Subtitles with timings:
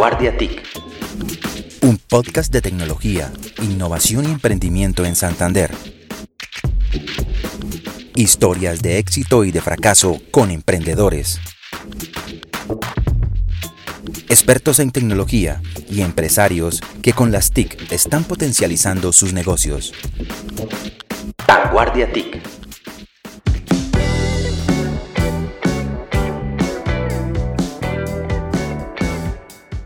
[0.00, 0.62] Vanguardia TIC.
[1.82, 5.74] Un podcast de tecnología, innovación y emprendimiento en Santander.
[8.14, 11.38] Historias de éxito y de fracaso con emprendedores.
[14.30, 15.60] Expertos en tecnología
[15.90, 19.92] y empresarios que con las TIC están potencializando sus negocios.
[21.46, 22.59] Vanguardia TIC.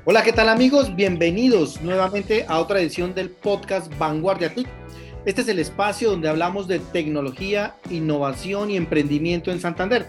[0.06, 0.94] Hola, ¿qué tal amigos?
[0.94, 4.68] Bienvenidos nuevamente a otra edición del podcast Vanguardia TIC.
[5.24, 10.06] Este es el espacio donde hablamos de tecnología, innovación y emprendimiento en Santander.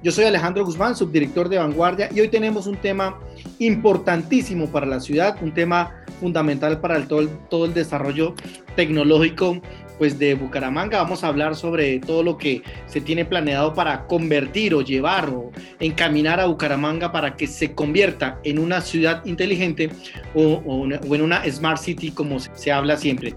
[0.00, 3.18] Yo soy Alejandro Guzmán, subdirector de Vanguardia, y hoy tenemos un tema
[3.58, 8.32] importantísimo para la ciudad, un tema fundamental para todo el desarrollo
[8.76, 9.60] tecnológico
[9.98, 10.98] pues de Bucaramanga.
[10.98, 15.50] Vamos a hablar sobre todo lo que se tiene planeado para convertir o llevar o
[15.80, 19.90] encaminar a Bucaramanga para que se convierta en una ciudad inteligente
[20.34, 23.34] o, en una smart city como se habla siempre.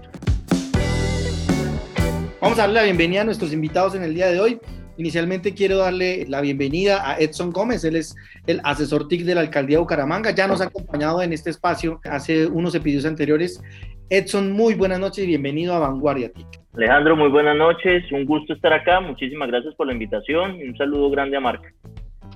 [2.40, 4.60] Vamos a darle la bienvenida a nuestros invitados en el día de hoy.
[4.96, 9.40] Inicialmente quiero darle la bienvenida a Edson Gómez, él es el asesor TIC de la
[9.40, 13.62] Alcaldía de Bucaramanga, ya nos ha acompañado en este espacio hace unos episodios anteriores.
[14.12, 16.44] Edson, muy buenas noches y bienvenido a Vanguardia TIC.
[16.74, 20.76] Alejandro, muy buenas noches, un gusto estar acá, muchísimas gracias por la invitación y un
[20.76, 21.72] saludo grande a Marc.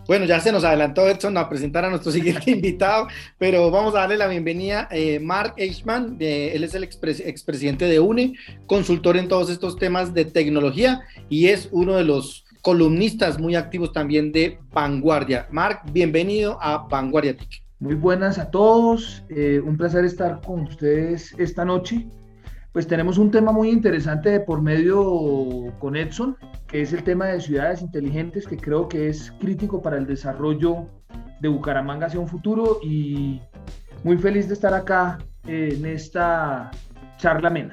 [0.07, 3.09] Bueno, ya se nos adelantó Edson a presentar a nuestro siguiente invitado,
[3.39, 7.87] pero vamos a darle la bienvenida a eh, Mark Eichmann, eh, él es el expresidente
[7.87, 8.35] de UNE,
[8.67, 13.93] consultor en todos estos temas de tecnología y es uno de los columnistas muy activos
[13.93, 15.49] también de Vanguardia.
[15.51, 17.64] Marc, bienvenido a Vanguardia TIC.
[17.81, 22.07] Muy buenas a todos, eh, un placer estar con ustedes esta noche.
[22.73, 26.37] Pues tenemos un tema muy interesante por medio con Edson,
[26.69, 30.87] que es el tema de ciudades inteligentes, que creo que es crítico para el desarrollo
[31.41, 33.41] de Bucaramanga hacia un futuro y
[34.05, 36.71] muy feliz de estar acá eh, en esta
[37.19, 37.73] charla amena.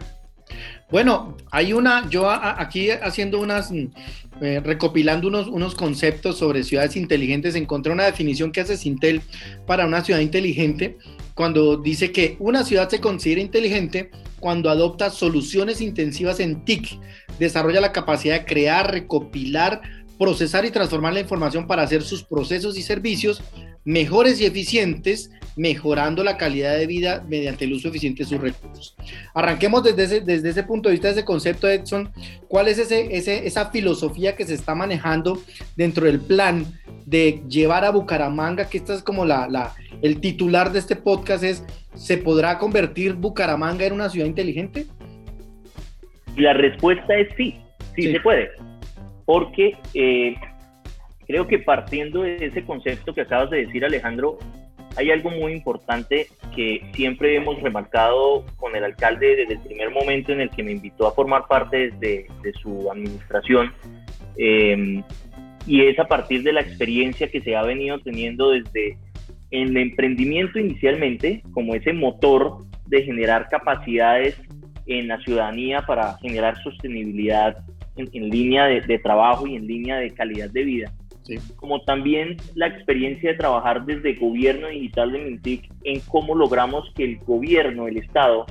[0.91, 3.71] Bueno, hay una, yo aquí haciendo unas,
[4.41, 9.21] eh, recopilando unos, unos conceptos sobre ciudades inteligentes, encontré una definición que hace Sintel
[9.65, 10.97] para una ciudad inteligente,
[11.33, 16.99] cuando dice que una ciudad se considera inteligente cuando adopta soluciones intensivas en TIC,
[17.39, 19.81] desarrolla la capacidad de crear, recopilar,
[20.19, 23.41] procesar y transformar la información para hacer sus procesos y servicios
[23.85, 25.31] mejores y eficientes,
[25.61, 28.95] mejorando la calidad de vida mediante el uso eficiente de sus recursos.
[29.35, 32.09] Arranquemos desde ese, desde ese punto de vista, ese concepto, Edson.
[32.47, 35.39] ¿Cuál es ese, ese, esa filosofía que se está manejando
[35.75, 36.65] dentro del plan
[37.05, 41.43] de llevar a Bucaramanga, que esta es como la, la, el titular de este podcast,
[41.43, 44.87] es ¿se podrá convertir Bucaramanga en una ciudad inteligente?
[46.37, 47.55] La respuesta es sí,
[47.95, 48.11] sí, sí.
[48.13, 48.49] se puede.
[49.25, 50.33] Porque eh,
[51.27, 54.39] creo que partiendo de ese concepto que acabas de decir, Alejandro,
[54.97, 60.31] hay algo muy importante que siempre hemos remarcado con el alcalde desde el primer momento
[60.31, 62.27] en el que me invitó a formar parte de,
[62.61, 63.73] su administración.
[64.37, 65.01] Eh,
[65.65, 68.97] y es a partir de la experiencia que se ha venido teniendo desde
[69.51, 74.37] el emprendimiento inicialmente, como ese motor de generar capacidades
[74.85, 77.57] en la ciudadanía para generar sostenibilidad
[77.95, 80.93] en, línea de, trabajo y en línea de calidad de vida.
[81.23, 81.37] Sí.
[81.55, 87.03] Como también la experiencia de trabajar desde gobierno digital de Mintic en cómo logramos que
[87.03, 88.45] el gobierno, el Estado,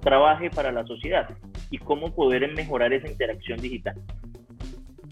[0.00, 1.28] trabaje para la sociedad
[1.70, 3.96] y cómo poder mejorar esa interacción digital.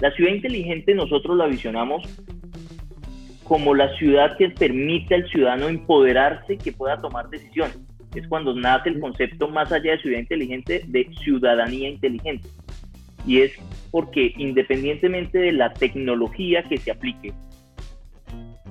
[0.01, 2.03] La ciudad inteligente nosotros la visionamos
[3.45, 7.79] como la ciudad que permite al ciudadano empoderarse que pueda tomar decisiones.
[8.15, 12.49] Es cuando nace el concepto más allá de ciudad inteligente de ciudadanía inteligente
[13.27, 13.53] y es
[13.93, 17.33] porque independientemente de la tecnología que se aplique,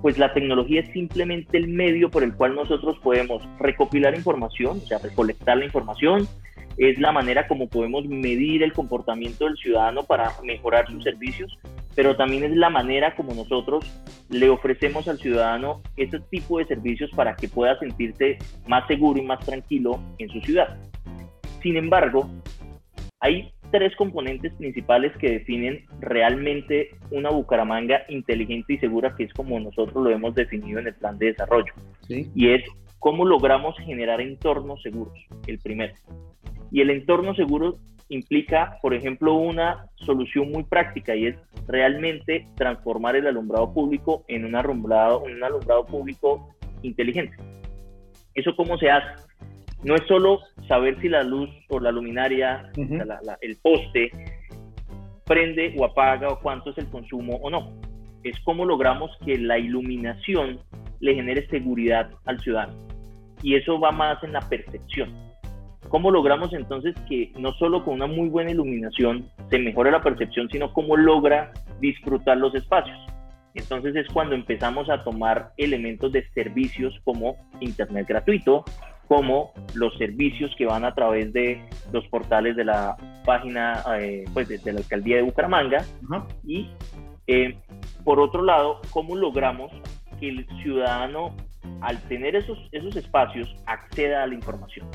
[0.01, 4.87] pues la tecnología es simplemente el medio por el cual nosotros podemos recopilar información, o
[4.87, 6.27] sea, recolectar la información,
[6.77, 11.55] es la manera como podemos medir el comportamiento del ciudadano para mejorar sus servicios,
[11.95, 13.85] pero también es la manera como nosotros
[14.29, 19.25] le ofrecemos al ciudadano ese tipo de servicios para que pueda sentirse más seguro y
[19.25, 20.77] más tranquilo en su ciudad.
[21.61, 22.27] Sin embargo,
[23.19, 29.59] hay tres componentes principales que definen realmente una Bucaramanga inteligente y segura, que es como
[29.59, 31.73] nosotros lo hemos definido en el plan de desarrollo.
[32.07, 32.29] ¿Sí?
[32.35, 32.63] Y es
[32.99, 35.93] cómo logramos generar entornos seguros, el primero.
[36.71, 37.77] Y el entorno seguro
[38.09, 41.35] implica, por ejemplo, una solución muy práctica y es
[41.67, 46.49] realmente transformar el alumbrado público en un alumbrado, un alumbrado público
[46.81, 47.35] inteligente.
[48.33, 49.30] ¿Eso cómo se hace?
[49.83, 53.05] No es solo saber si la luz o la luminaria, uh -huh.
[53.05, 54.11] la, la, el poste,
[55.25, 57.73] prende o apaga o cuánto es el consumo o no.
[58.23, 60.59] Es cómo logramos que la iluminación
[60.99, 62.73] le genere seguridad al ciudadano.
[63.43, 65.09] y eso va más en la percepción.
[65.89, 70.47] ¿Cómo logramos entonces que no solo con una muy buena iluminación se mejore la percepción,
[70.51, 72.97] sino cómo logra disfrutar los espacios?
[73.55, 78.63] Entonces es cuando empezamos a tomar elementos de servicios como Internet gratuito,
[79.11, 81.61] como los servicios que van a través de
[81.91, 85.83] los portales de la página eh, pues de, la alcaldía de Bucaramanga.
[86.47, 86.69] Y
[87.27, 87.57] eh,
[88.05, 89.69] por otro lado cómo logramos
[90.17, 91.35] que el ciudadano
[91.81, 94.87] al tener esos, esos espacios acceda a la información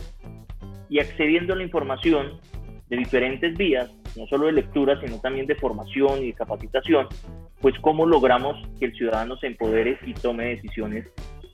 [0.88, 2.40] y accediendo a la información
[2.88, 7.06] de diferentes vías no solo de lectura sino también de formación y de capacitación
[7.60, 11.06] pues cómo logramos que el ciudadano se empodere y tome decisiones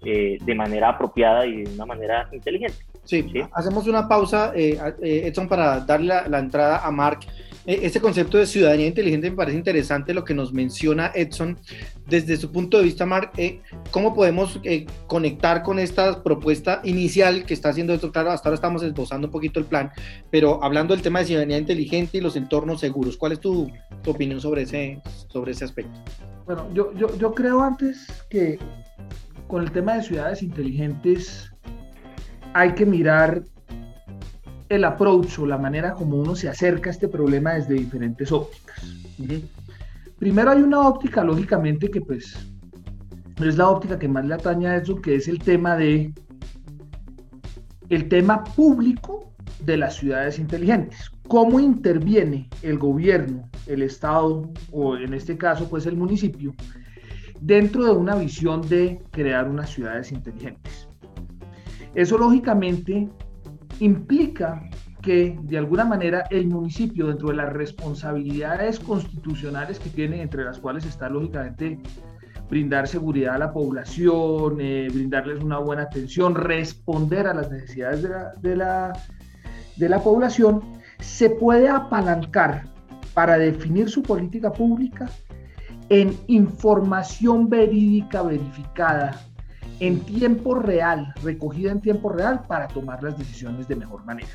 [0.05, 2.79] eh, de manera apropiada y de una manera inteligente.
[3.05, 7.21] Sí, hacemos una pausa, eh, eh, Edson, para darle la, entrada a Mark.
[7.65, 11.57] este concepto de ciudadanía inteligente me parece interesante lo que nos menciona Edson.
[12.05, 13.31] Desde su punto de vista, Mark,
[13.93, 14.61] ¿cómo podemos
[15.07, 18.11] conectar con esta propuesta inicial que está haciendo esto?
[18.11, 19.93] Claro, hasta ahora estamos esbozando un poquito el plan,
[20.31, 23.71] pero hablando del tema de ciudadanía inteligente y los entornos seguros, ¿cuál es tu,
[24.03, 25.97] tu opinión sobre ese, sobre ese aspecto?
[26.45, 28.59] Bueno, yo, yo, yo creo antes que
[29.53, 31.53] con el tema de ciudades inteligentes
[32.55, 33.43] hay que mirar
[34.71, 38.83] el approach o la manera como uno se acerca a este problema desde diferentes ópticas.
[40.19, 42.35] Primero hay una óptica, lógicamente, que pues
[43.45, 46.15] es la óptica que más le atañe a eso, que es el tema de
[47.91, 49.35] el tema público
[49.67, 51.11] de las ciudades inteligentes.
[51.29, 56.55] ¿Cómo interviene el gobierno, el Estado o en este caso pues el municipio
[57.43, 60.89] dentro de una visión de crear unas ciudades inteligentes.
[61.95, 63.09] Eso lógicamente
[63.81, 64.63] implica
[65.03, 70.61] que de alguna manera el municipio dentro de las responsabilidades constitucionales que tiene, entre las
[70.61, 71.81] cuales está lógicamente
[72.49, 78.09] brindar seguridad a la población, eh, brindarles una buena atención, responder a las necesidades de
[78.09, 78.93] la, de, la,
[79.77, 80.63] de la población,
[81.01, 82.67] se puede apalancar
[83.15, 85.11] para definir su política pública
[85.93, 89.21] en información verídica verificada
[89.79, 94.31] en tiempo real, recogida en tiempo real para tomar las decisiones de mejor manera.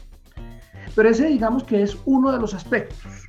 [0.96, 3.28] Pero ese digamos que es uno de los aspectos.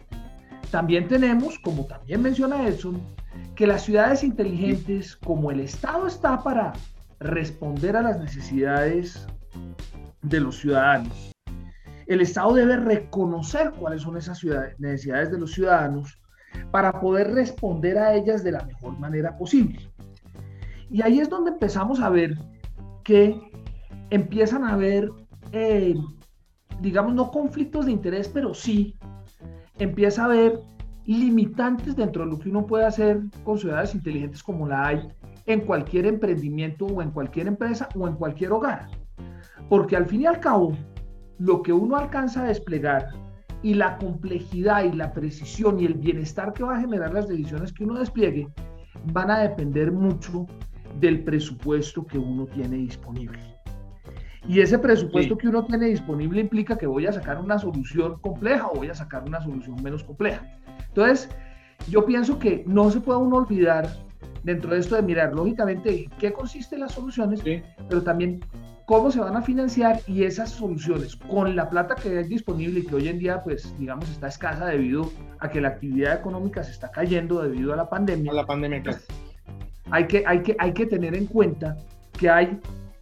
[0.70, 3.00] También tenemos, como también menciona Edson,
[3.54, 6.74] que las ciudades inteligentes, como el Estado está para
[7.20, 9.26] responder a las necesidades
[10.20, 11.32] de los ciudadanos,
[12.06, 14.38] el Estado debe reconocer cuáles son esas
[14.76, 16.20] necesidades de los ciudadanos
[16.70, 19.90] para poder responder a ellas de la mejor manera posible.
[20.90, 22.38] Y ahí es donde empezamos a ver
[23.04, 23.40] que
[24.10, 25.10] empiezan a haber,
[25.52, 25.94] eh,
[26.80, 28.96] digamos, no conflictos de interés, pero sí
[29.78, 30.60] empieza a haber
[31.06, 35.08] limitantes dentro de lo que uno puede hacer con ciudades inteligentes como la hay
[35.46, 38.88] en cualquier emprendimiento o en cualquier empresa o en cualquier hogar.
[39.70, 40.76] Porque al fin y al cabo,
[41.38, 43.08] lo que uno alcanza a desplegar
[43.62, 47.72] y la complejidad y la precisión y el bienestar que va a generar las decisiones
[47.72, 48.48] que uno despliegue
[49.12, 50.46] van a depender mucho
[51.00, 53.38] del presupuesto que uno tiene disponible.
[54.46, 58.68] Y ese presupuesto que uno tiene disponible implica que voy a sacar una solución compleja
[58.68, 60.42] o voy a sacar una solución menos compleja.
[60.88, 61.28] Entonces,
[61.88, 63.88] yo pienso que no se puede uno olvidar
[64.42, 67.42] dentro de esto de mirar lógicamente qué consisten las soluciones,
[67.88, 68.40] pero también
[68.86, 72.86] cómo se van a financiar y esas soluciones con la plata que es disponible y
[72.86, 76.72] que hoy en día pues digamos está escasa debido a que la actividad económica se
[76.72, 78.32] está cayendo debido a la pandemia.
[78.32, 78.98] A la pandemia, claro.
[79.90, 81.76] Hay que, hay que, hay que tener en cuenta
[82.18, 82.58] que hay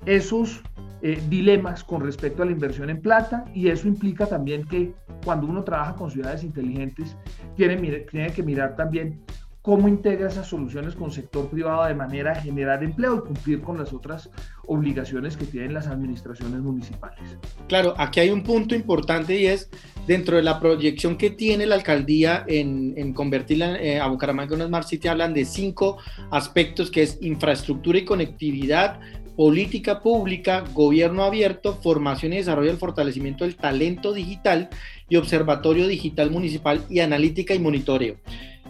[0.06, 0.62] esos
[1.02, 4.92] eh, dilemas con respecto a la inversión en plata y eso implica también que
[5.24, 7.16] cuando uno trabaja con ciudades inteligentes
[7.54, 7.76] tiene,
[8.10, 9.20] tiene que mirar también
[9.66, 13.76] cómo integra esas soluciones con sector privado de manera a generar empleo y cumplir con
[13.76, 14.30] las otras
[14.64, 17.36] obligaciones que tienen las administraciones municipales.
[17.66, 19.68] Claro, aquí hay un punto importante y es
[20.06, 24.68] dentro de la proyección que tiene la alcaldía en, convertirla eh, a Bucaramanga en una
[24.68, 25.98] Smart City, hablan de cinco
[26.30, 29.00] aspectos que es infraestructura y conectividad,
[29.34, 34.68] política pública, gobierno abierto, formación y desarrollo del fortalecimiento del talento digital
[35.08, 38.18] y observatorio digital municipal y analítica y monitoreo.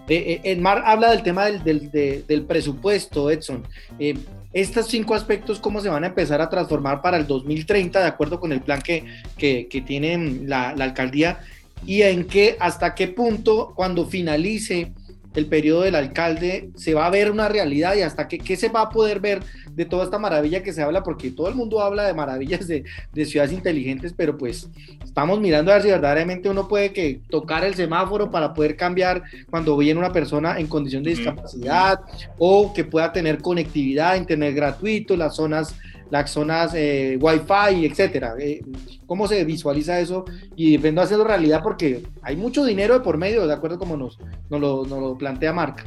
[0.08, 3.64] Eh, eh Mar habla del tema del, presupuesto, Edson.
[3.98, 4.16] Eh,
[4.52, 8.40] estos cinco aspectos, ¿cómo se van a empezar a transformar para el 2030, de acuerdo
[8.40, 9.04] con el plan que,
[9.36, 11.40] que, tiene la, la, alcaldía?
[11.84, 14.92] ¿Y en qué, hasta qué punto, cuando finalice
[15.36, 18.68] el periodo del alcalde, se va a ver una realidad y hasta qué, qué se
[18.68, 19.42] va a poder ver
[19.76, 22.84] de toda esta maravilla que se habla, porque todo el mundo habla de maravillas de,
[23.26, 24.70] ciudades inteligentes, pero pues
[25.04, 29.22] estamos mirando a ver si verdaderamente uno puede que tocar el semáforo para poder cambiar
[29.50, 32.00] cuando viene una persona en condición de discapacidad
[32.38, 35.76] o que pueda tener conectividad, internet gratuito, las zonas
[36.10, 38.34] las zonas eh, Wi-Fi, etcétera.
[38.38, 38.60] Eh,
[39.06, 40.24] ¿Cómo se visualiza eso?
[40.56, 44.18] Y a hacerlo realidad porque hay mucho dinero de por medio, de acuerdo como nos,
[44.50, 45.84] nos, lo, nos lo plantea Marca.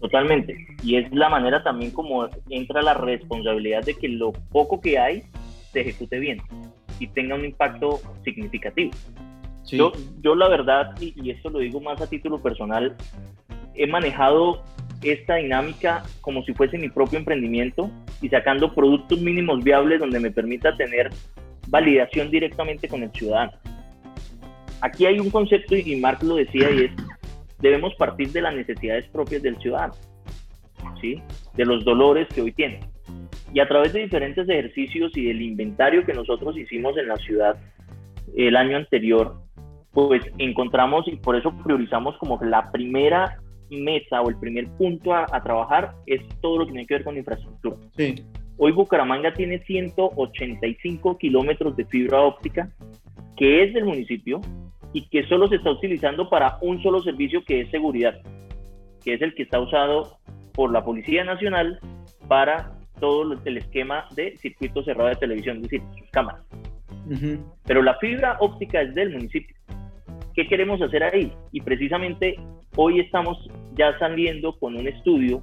[0.00, 0.56] Totalmente.
[0.82, 5.22] Y es la manera también como entra la responsabilidad de que lo poco que hay
[5.72, 6.38] se ejecute bien
[6.98, 8.90] y tenga un impacto significativo.
[9.66, 12.94] Yo, yo la verdad, y, y, esto lo digo más a título personal,
[13.74, 14.62] he manejado
[15.10, 17.90] esta dinámica como si fuese mi propio emprendimiento
[18.22, 21.10] y sacando productos mínimos viables donde me permita tener
[21.68, 23.52] validación directamente con el ciudadano.
[24.80, 26.90] Aquí hay un concepto, y Mark lo decía, y es,
[27.58, 29.94] debemos partir de las necesidades propias del ciudadano,
[31.00, 31.22] ¿sí?
[31.54, 32.80] de los dolores que hoy tiene.
[33.52, 37.56] Y a través de diferentes ejercicios y del inventario que nosotros hicimos en la ciudad
[38.36, 39.36] el año anterior,
[39.92, 43.38] pues encontramos y por eso priorizamos como la primera
[43.70, 47.16] meta o el primer punto a, trabajar es todo lo que tiene que ver con
[47.16, 47.76] infraestructura.
[47.96, 48.14] Sí.
[48.58, 52.70] Hoy Bucaramanga tiene 185 kilómetros de fibra óptica
[53.36, 54.40] que es del municipio
[54.92, 58.18] y que solo se está utilizando para un solo servicio que es seguridad,
[59.04, 60.18] que es el que está usado
[60.54, 61.78] por la Policía Nacional
[62.28, 66.42] para todo el esquema de circuito cerrado de televisión, es decir, sus cámaras.
[67.66, 69.54] Pero la fibra óptica es del municipio.
[70.36, 71.32] ¿Qué queremos hacer ahí?
[71.50, 72.38] Y precisamente
[72.76, 73.38] hoy estamos
[73.72, 75.42] ya saliendo con un estudio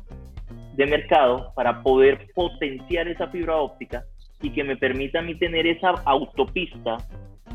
[0.76, 4.04] de mercado para poder potenciar esa fibra óptica
[4.44, 6.98] y que me permita a mí tener esa autopista,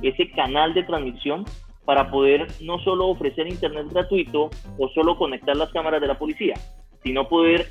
[0.02, 1.44] ese canal de transmisión
[1.84, 6.54] para poder no solo ofrecer internet gratuito o solo conectar las cámaras de la policía,
[7.04, 7.68] sino poder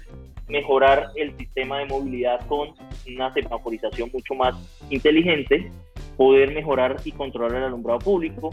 [0.47, 2.69] mejorar el sistema de movilidad con
[3.05, 4.55] una semaforización mucho más
[4.89, 5.69] inteligente,
[6.15, 8.51] poder mejorar y controlar el alumbrado público,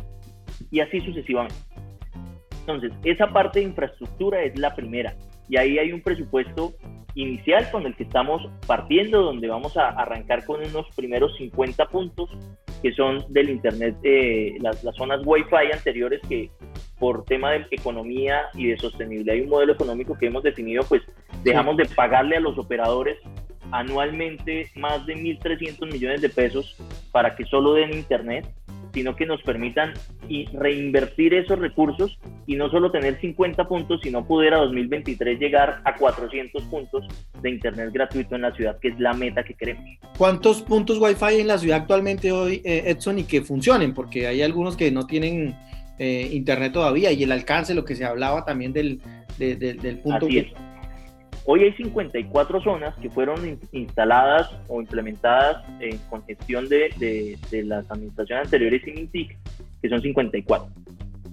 [0.75, 1.54] y así sucesivamente.
[2.61, 5.14] Entonces, esa parte de infraestructura es la primera
[5.49, 6.75] y ahí hay un presupuesto
[7.14, 12.28] inicial con el que estamos partiendo, donde vamos a arrancar con unos primeros 50 puntos
[12.83, 16.50] que son del Internet, eh, las, las zonas Wi-Fi anteriores que
[16.99, 21.02] por tema de economía y de sostenibilidad y un modelo económico que hemos definido, pues
[21.45, 23.19] dejamos de pagarle a los operadores
[23.71, 26.76] anualmente más de 1.300 millones de pesos
[27.12, 28.47] para que solo den Internet
[28.95, 29.93] sino que nos permitan
[30.29, 35.83] y reinvertir esos recursos y no solo tener 50 puntos, sino poder a 2023 llegar
[35.85, 37.07] a 400 puntos
[37.43, 39.85] de Internet gratuito en la ciudad, que es la meta que queremos.
[40.17, 43.93] ¿Cuántos puntos Wi-Fi hay en la ciudad actualmente hoy, eh, Edson, y que funcionen?
[43.93, 45.57] Porque hay algunos que no tienen
[45.99, 49.01] eh, Internet todavía y el alcance, lo que se hablaba también del,
[49.39, 50.27] del punto.
[50.27, 50.47] Así es.
[51.47, 58.47] Hoy hay 54 zonas que fueron instaladas o implementadas en congestión de, de, las administraciones
[58.47, 59.37] anteriores y MINTIC,
[59.83, 60.73] que son 54.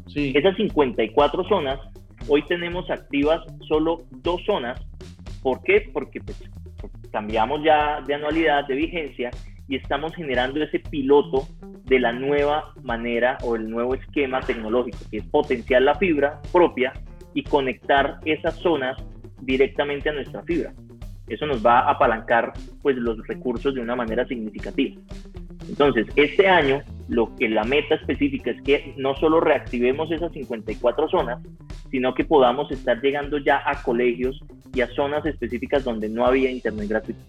[0.08, 0.34] Sí.
[0.36, 1.80] Esas 54 zonas,
[2.28, 4.82] hoy tenemos activas solo dos zonas.
[5.42, 5.90] ¿Por qué?
[5.94, 6.44] Porque pues,
[7.12, 9.32] cambiamos ya de anualidad, de vigencia,
[9.70, 11.48] y estamos generando ese piloto
[11.86, 16.92] de la nueva manera o el nuevo esquema tecnológico, que es potenciar la fibra propia
[17.34, 18.98] y conectar esas zonas
[19.42, 20.74] directamente a nuestra fibra.
[21.28, 25.00] Eso nos va a apalancar pues, los recursos de una manera significativa.
[25.70, 31.10] Entonces, este año, lo que la meta específica es que no solo reactivemos esas 54
[31.10, 31.42] zonas,
[31.90, 34.42] sino que podamos estar llegando ya a colegios
[34.74, 37.22] y a zonas específicas donde no había internet gratuito.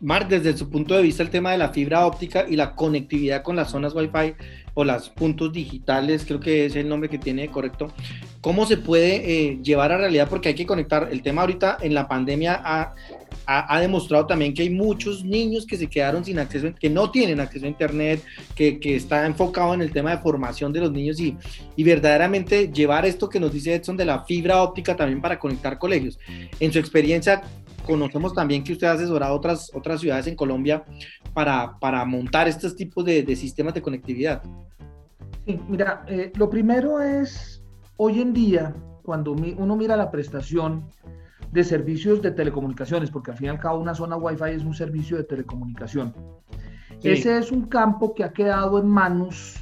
[0.00, 3.42] Mar, desde su punto de vista, el tema de la fibra óptica y la conectividad
[3.42, 4.34] con las zonas Wi-Fi
[4.72, 7.92] o los puntos digitales, creo que es el nombre que tiene correcto,
[8.40, 10.28] ¿cómo se puede eh, llevar a realidad?
[10.28, 12.94] Porque hay que conectar, el tema ahorita en la pandemia ha,
[13.46, 17.40] ha, demostrado también que hay muchos niños que se quedaron sin acceso, que no tienen
[17.40, 18.22] acceso a Internet,
[18.54, 21.36] que, que está enfocado en el tema de formación de los niños y,
[21.76, 25.78] y verdaderamente llevar esto que nos dice Edson de la fibra óptica también para conectar
[25.78, 26.18] colegios.
[26.60, 27.42] En su experiencia,
[27.84, 30.84] conocemos también que usted ha asesorado otras, otras ciudades en Colombia
[31.34, 34.42] para, para montar estos tipos de, de sistemas de conectividad.
[35.46, 37.59] Sí, mira, eh, lo primero es,
[38.02, 40.88] hoy en día, cuando uno mira la prestación
[41.52, 44.72] de servicios de telecomunicaciones, porque al fin y al cabo una zona Wi-Fi es un
[44.72, 46.14] servicio de telecomunicación.
[47.02, 49.56] Ese es un campo que ha quedado en manos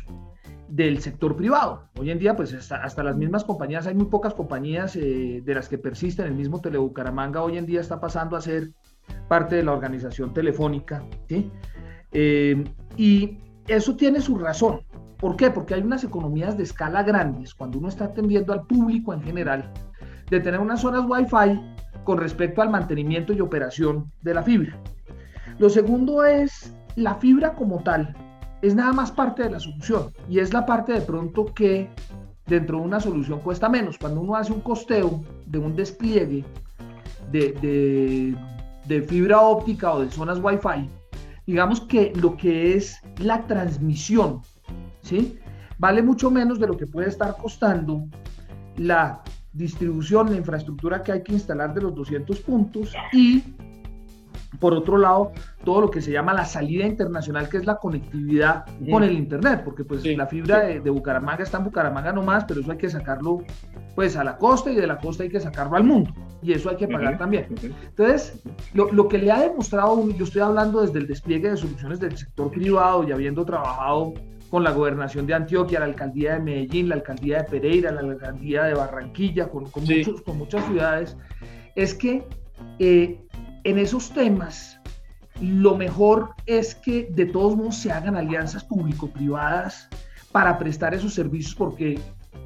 [0.68, 1.88] del sector privado.
[1.99, 5.68] Hoy en día, pues hasta, las mismas compañías, hay muy pocas compañías eh, de las
[5.68, 8.71] que persisten, el mismo Telebucaramanga hoy en día está pasando a ser
[9.26, 11.50] parte de la organización telefónica, ¿sí?
[12.12, 12.62] Eh,
[12.97, 14.83] y eso tiene su razón.
[15.18, 15.50] ¿Por qué?
[15.50, 19.72] Porque hay unas economías de escala grandes, cuando uno está atendiendo al público en general,
[20.30, 21.60] de tener unas zonas Wi-Fi
[22.04, 24.78] con respecto al mantenimiento y operación de la fibra.
[25.58, 28.14] Lo segundo es la fibra como tal,
[28.62, 31.88] es nada más parte de la solución y es la parte de pronto que
[32.46, 33.98] dentro de una solución cuesta menos.
[33.98, 36.44] Cuando uno hace un costeo de un despliegue
[37.30, 38.37] de,
[38.87, 40.88] de, fibra óptica o de zonas Wi-Fi,
[41.46, 44.40] digamos que lo que es la transmisión,
[45.08, 45.38] ¿sí?
[45.78, 48.04] Vale mucho menos de lo que puede estar costando
[48.76, 49.22] la
[49.52, 53.42] distribución, la infraestructura que hay que instalar de los 200 puntos y
[54.58, 58.64] por otro lado, todo lo que se llama la salida internacional, que es la conectividad
[58.90, 62.72] con el Internet, porque pues la fibra de, Bucaramanga está en Bucaramanga nomás, pero eso
[62.72, 63.42] hay que sacarlo
[63.94, 66.12] pues a la costa y de la costa hay que sacarlo al mundo,
[66.42, 67.46] y eso hay que pagar también.
[67.62, 72.00] Entonces, lo, lo, que le ha demostrado, yo estoy hablando desde el despliegue de soluciones
[72.00, 74.14] del sector privado y habiendo trabajado
[74.50, 78.64] con la gobernación de Antioquia, la alcaldía de Medellín, la alcaldía de Pereira, la alcaldía
[78.64, 81.16] de Barranquilla, con, con, muchos, con muchas ciudades,
[81.74, 82.24] es que
[82.78, 83.20] eh,
[83.64, 84.80] en esos temas
[85.40, 89.88] lo mejor es que de todos modos se hagan alianzas público-privadas
[90.32, 92.00] para prestar esos servicios porque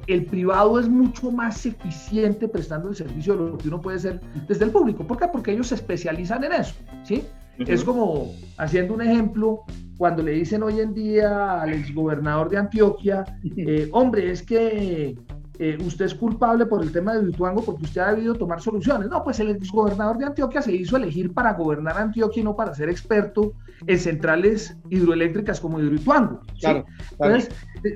[0.07, 4.21] el privado es mucho más eficiente prestando el servicio de lo que uno puede hacer
[4.47, 5.05] desde el público.
[5.05, 5.27] ¿Por qué?
[5.27, 7.23] Porque ellos se especializan en eso, ¿sí?
[7.57, 9.61] Es como, haciendo un ejemplo,
[9.97, 13.23] cuando le dicen hoy en día al exgobernador de Antioquia,
[13.55, 15.15] eh, hombre, es que
[15.59, 19.07] eh, usted es culpable por el tema de Hidroituango porque usted ha debido tomar soluciones.
[19.09, 22.73] No, pues el exgobernador de Antioquia se hizo elegir para gobernar Antioquia y no para
[22.73, 23.53] ser experto
[23.85, 26.41] en centrales hidroeléctricas como Hidroituango.
[26.59, 27.49] Claro, Entonces,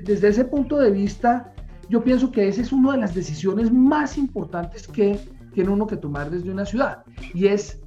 [0.04, 1.52] desde ese punto de vista,
[1.88, 5.18] yo pienso que esa es una de las decisiones más importantes que
[5.58, 7.02] tiene uno que tomar desde una ciudad.
[7.34, 7.80] Y es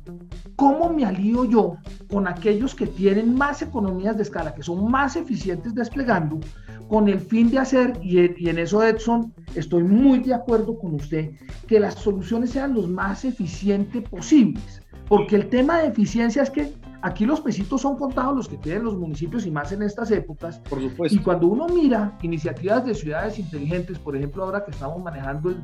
[0.58, 1.78] cómo me alío yo
[2.10, 6.42] con aquellos que tienen más economías de escala, que son más eficientes desplegando,
[6.90, 11.32] con el fin de hacer, y, en eso Edson, estoy muy de acuerdo con usted,
[11.66, 14.82] que las soluciones sean los más eficientes posibles.
[15.08, 18.84] Porque el tema de eficiencia es que aquí los pesitos son contados los que tienen
[18.84, 20.60] los municipios y más en estas épocas.
[20.70, 21.18] Por supuesto.
[21.18, 25.62] Y cuando uno mira iniciativas de ciudades inteligentes, por ejemplo, ahora que estamos manejando el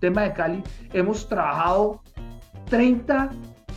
[0.00, 2.02] tema de Cali, hemos trabajado
[2.68, 3.30] 30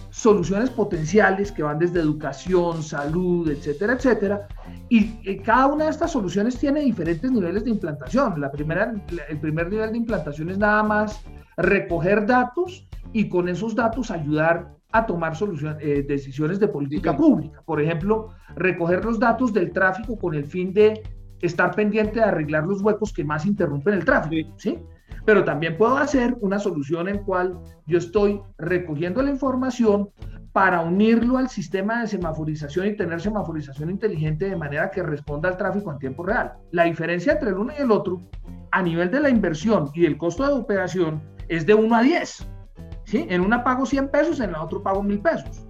[0.09, 4.47] soluciones potenciales que van desde educación, salud, etcétera, etcétera,
[4.89, 8.39] y cada una de estas soluciones tiene diferentes niveles de implantación.
[8.39, 8.93] La primera,
[9.27, 11.23] el primer nivel de implantación es nada más
[11.57, 15.33] recoger datos y con esos datos ayudar a tomar
[15.79, 17.61] eh, decisiones de política pública.
[17.65, 21.01] Por ejemplo, recoger los datos del tráfico con el fin de
[21.41, 24.53] estar pendiente de arreglar los huecos que más interrumpen el tráfico.
[24.57, 24.79] ¿sí?
[25.25, 30.09] Pero también puedo hacer una solución en cual yo estoy recogiendo la información
[30.53, 35.57] para unirlo al sistema de semaforización y tener semaforización inteligente de manera que responda al
[35.57, 36.53] tráfico en tiempo real.
[36.71, 38.21] La diferencia entre el uno y el otro,
[38.71, 42.47] a nivel de la inversión y el costo de operación, es de 1 a 10.
[43.05, 43.25] ¿sí?
[43.29, 45.67] En una pago 100 pesos, en la otra pago 1000 pesos.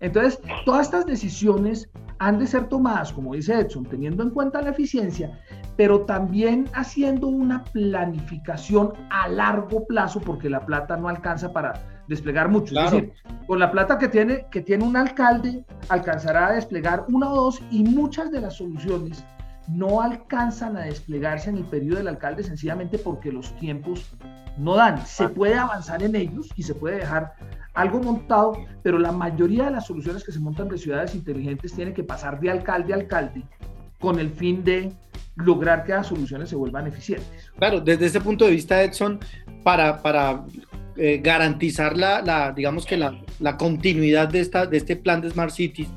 [0.00, 4.70] Entonces, todas estas decisiones han de ser tomadas, como dice Edson, teniendo en cuenta la
[4.70, 5.38] eficiencia,
[5.76, 12.48] pero también haciendo una planificación a largo plazo, porque la plata no alcanza para desplegar
[12.48, 12.78] mucho.
[12.78, 13.12] Es decir,
[13.46, 17.62] con la plata que tiene, que tiene un alcalde, alcanzará a desplegar una o dos
[17.70, 19.24] y muchas de las soluciones
[19.72, 24.10] no alcanzan a desplegarse en el periodo del alcalde sencillamente porque los tiempos
[24.58, 25.06] no dan.
[25.06, 27.34] Se puede avanzar en ellos y se puede dejar
[27.74, 31.94] algo montado, pero la mayoría de las soluciones que se montan de ciudades inteligentes tienen
[31.94, 33.44] que pasar de alcalde a alcalde
[34.00, 34.92] con el fin de
[35.36, 37.50] lograr que las soluciones se vuelvan eficientes.
[37.58, 39.20] Claro, desde ese punto de vista, Edson,
[39.62, 40.44] para, para
[40.96, 45.30] eh, garantizar la, la, digamos que la, la, continuidad de, esta, de este plan de
[45.30, 45.88] Smart Cities.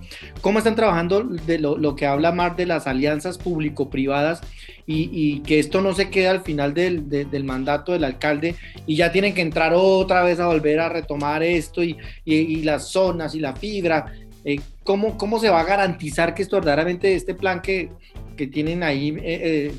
[0.42, 4.42] ¿Cómo están trabajando de lo, que habla Mar de las alianzas público-privadas
[4.86, 9.12] y, que esto no se quede al final del, del, mandato del alcalde y ya
[9.12, 13.40] tienen que entrar otra vez a volver a retomar esto y, y, las zonas y
[13.40, 14.14] la fibra?
[14.46, 17.90] Eh, ¿cómo, ¿Cómo se va a garantizar que esto verdaderamente, este plan que,
[18.38, 19.74] que tienen ahí eh, eh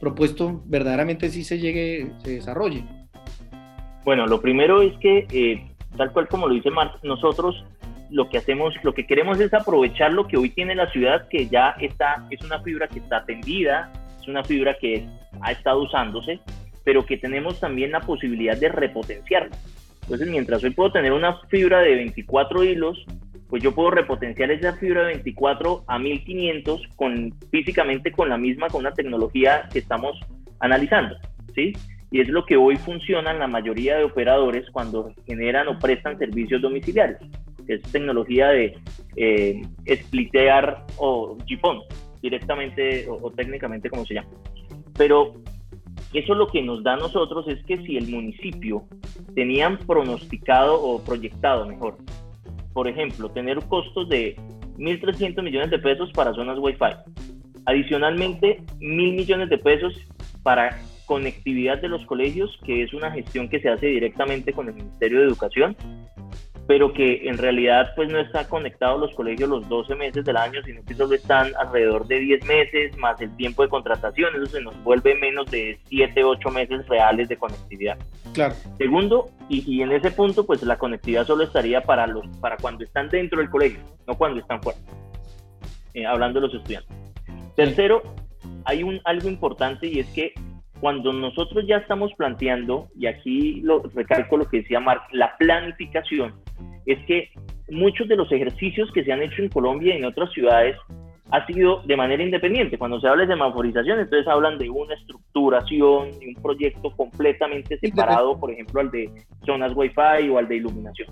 [0.00, 2.84] propuesto, verdaderamente sí se llegue, se desarrolle?
[4.04, 7.64] Bueno, lo primero es que, eh, tal cual como lo dice Marx, nosotros
[8.10, 11.48] lo que hacemos, lo que queremos es aprovechar lo que hoy tiene la ciudad, que
[11.48, 13.90] ya está, es una fibra que está atendida,
[14.20, 15.06] es una fibra que
[15.40, 16.38] ha estado usándose,
[16.84, 19.56] pero que tenemos también la posibilidad de repotenciarla.
[20.02, 23.06] Entonces, mientras hoy puedo tener una fibra de 24 hilos,
[23.48, 28.68] pues yo puedo repotenciar esa fibra de 24 a 1500 con, físicamente con la misma,
[28.68, 30.20] con una tecnología que estamos
[30.60, 31.16] analizando,
[31.54, 31.72] ¿sí?
[32.10, 36.18] Y es lo que hoy funciona en la mayoría de operadores cuando generan o prestan
[36.18, 37.20] servicios domiciliarios,
[37.66, 38.76] es tecnología de
[39.16, 39.62] eh,
[40.04, 41.80] splitear o GPON,
[42.22, 44.28] directamente o, técnicamente como se llama.
[44.96, 45.34] Pero
[46.12, 48.84] eso lo que nos da a nosotros es que si el municipio
[49.34, 51.96] tenían pronosticado o proyectado mejor,
[52.72, 54.36] por ejemplo, tener costos de
[54.78, 57.12] 1.300 millones de pesos para zonas Wi-Fi,
[57.66, 59.94] adicionalmente 1.000 millones de pesos
[60.42, 64.74] para conectividad de los colegios, que es una gestión que se hace directamente con el
[64.74, 65.76] Ministerio de Educación,
[66.66, 70.62] pero que en realidad pues no están conectados los colegios los 12 meses del año,
[70.64, 74.62] sino que solo están alrededor de 10 meses más el tiempo de contratación, eso se
[74.62, 77.98] nos vuelve menos de 7, 8 meses reales de conectividad.
[78.32, 78.54] Claro.
[78.78, 83.08] Segundo, y, en ese punto pues la conectividad solo estaría para, los, para cuando están
[83.08, 84.78] dentro del colegio, no cuando están fuera,
[85.92, 86.96] eh, hablando de los estudiantes.
[87.56, 88.02] Tercero,
[88.64, 90.32] hay un, algo importante y es que
[90.84, 96.34] cuando nosotros ya estamos planteando, y aquí lo recalco lo que decía Mark, la planificación,
[96.84, 97.30] es que
[97.70, 100.76] muchos de los ejercicios que se han hecho en Colombia y en otras ciudades
[101.30, 102.76] ha sido de manera independiente.
[102.76, 108.38] Cuando se habla de semaforización, entonces hablan de una estructuración, de un proyecto completamente separado,
[108.38, 109.10] por ejemplo, al de
[109.46, 111.08] zonas Wi-Fi o al de iluminación.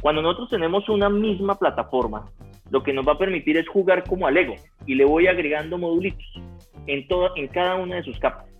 [0.00, 2.30] Cuando nosotros tenemos una misma plataforma,
[2.70, 4.54] lo que nos va a permitir es jugar como a Lego
[4.86, 6.32] y le voy agregando modulitos
[6.86, 8.51] en, todo, en cada una de sus capas.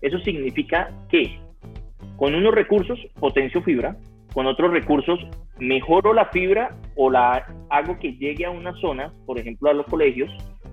[0.00, 1.38] Eso significa que
[2.16, 3.96] con unos recursos potencio fibra,
[4.32, 5.18] con otros recursos
[5.58, 9.86] mejoro la fibra o la hago que llegue a una zona, por ejemplo a los
[9.86, 10.30] colegios,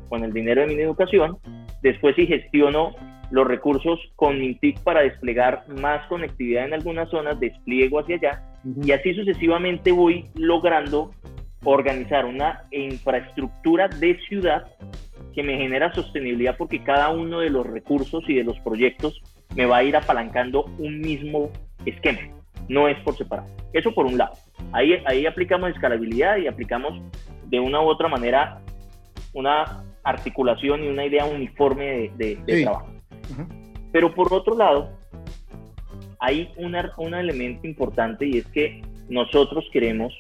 [0.10, 1.38] con el dinero de mi educación,
[1.82, 2.96] después si gestiono
[3.30, 8.44] los recursos con Mintic para desplegar más conectividad en algunas zonas, despliego hacia allá.
[8.84, 11.12] Y así sucesivamente voy logrando
[11.64, 14.68] organizar una infraestructura de ciudad
[15.34, 19.22] que me genera sostenibilidad porque cada uno de los recursos y de los proyectos
[19.56, 21.52] me va a ir apalancando un mismo
[21.86, 22.20] esquema,
[22.68, 23.50] no es por separado.
[23.74, 24.34] Eso por un lado.
[24.72, 27.02] Ahí, ahí aplicamos escalabilidad y aplicamos
[27.46, 28.62] de una u otra manera
[29.34, 32.88] una articulación y una idea uniforme de, trabajo.
[33.92, 34.90] Pero por otro lado,
[36.20, 40.14] hay una, un elemento importante y es que nosotros queremos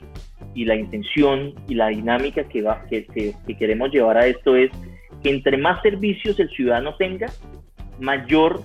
[0.57, 4.71] y la intención y la dinámica que, va, que, que, queremos llevar a esto es
[5.21, 7.27] que entre más servicios el ciudadano tenga,
[7.99, 8.63] mayor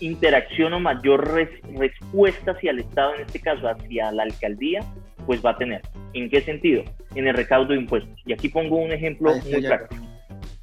[0.00, 1.32] interacción o mayor
[1.76, 4.80] respuesta hacia el Estado, en este caso hacia la alcaldía,
[5.24, 5.82] pues va a tener.
[6.14, 6.82] ¿En qué sentido?
[7.14, 8.18] En el recaudo de impuestos.
[8.26, 10.04] Y aquí pongo un ejemplo muy práctico.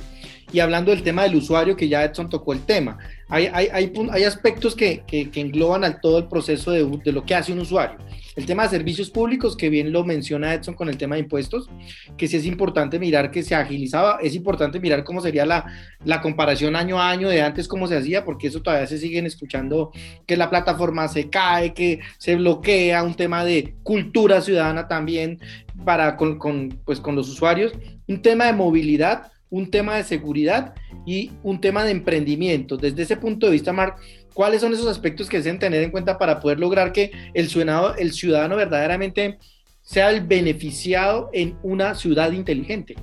[0.53, 2.99] y hablando del tema del usuario que ya Edson tocó el tema.
[3.27, 7.11] Hay, hay, hay, hay aspectos que, que, que, engloban al todo el proceso de, de
[7.11, 7.97] lo que hace un usuario.
[8.35, 11.69] El tema de servicios públicos, que bien lo menciona Edson con el tema de impuestos,
[12.17, 15.65] que sí es importante mirar que se agilizaba, es importante mirar cómo sería la,
[16.05, 19.25] la comparación año a año de antes, cómo se hacía, porque eso todavía se siguen
[19.25, 19.91] escuchando
[20.27, 25.39] que la plataforma se cae, que se bloquea, un tema de cultura ciudadana también
[25.83, 27.73] para con, con, pues, con los usuarios,
[28.07, 30.73] un tema de movilidad, un tema de seguridad
[31.05, 32.75] y un tema de emprendimiento.
[32.75, 33.99] Desde ese punto de vista, Marc,
[34.33, 37.93] ¿Cuáles son esos aspectos que deben tener en cuenta para poder lograr que el ciudadano,
[37.95, 39.37] el ciudadano verdaderamente
[39.81, 42.95] sea el beneficiado en una ciudad inteligente?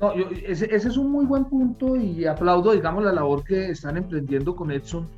[0.00, 0.12] No,
[0.44, 4.72] ese, es un muy buen punto y aplaudo, digamos, la labor que están emprendiendo con
[4.72, 5.08] Edson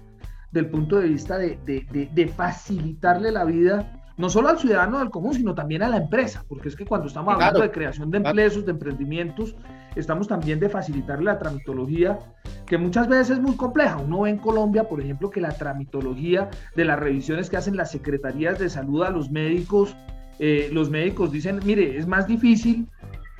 [0.51, 5.33] del punto de vista de, de facilitarle la vida no solo al ciudadano del común,
[5.33, 8.67] sino también a la empresa, porque es que cuando estamos hablando de creación de empleos,
[8.67, 9.57] de emprendimientos,
[9.97, 12.19] estamos también de facilitarle la tramitología,
[12.67, 13.97] que muchas veces es muy compleja.
[13.97, 17.91] Uno ve en Colombia, por ejemplo, que la tramitología de las revisiones que hacen las
[17.91, 19.97] secretarías de salud a los médicos,
[20.39, 22.89] eh, los médicos dicen, mire, es más difícil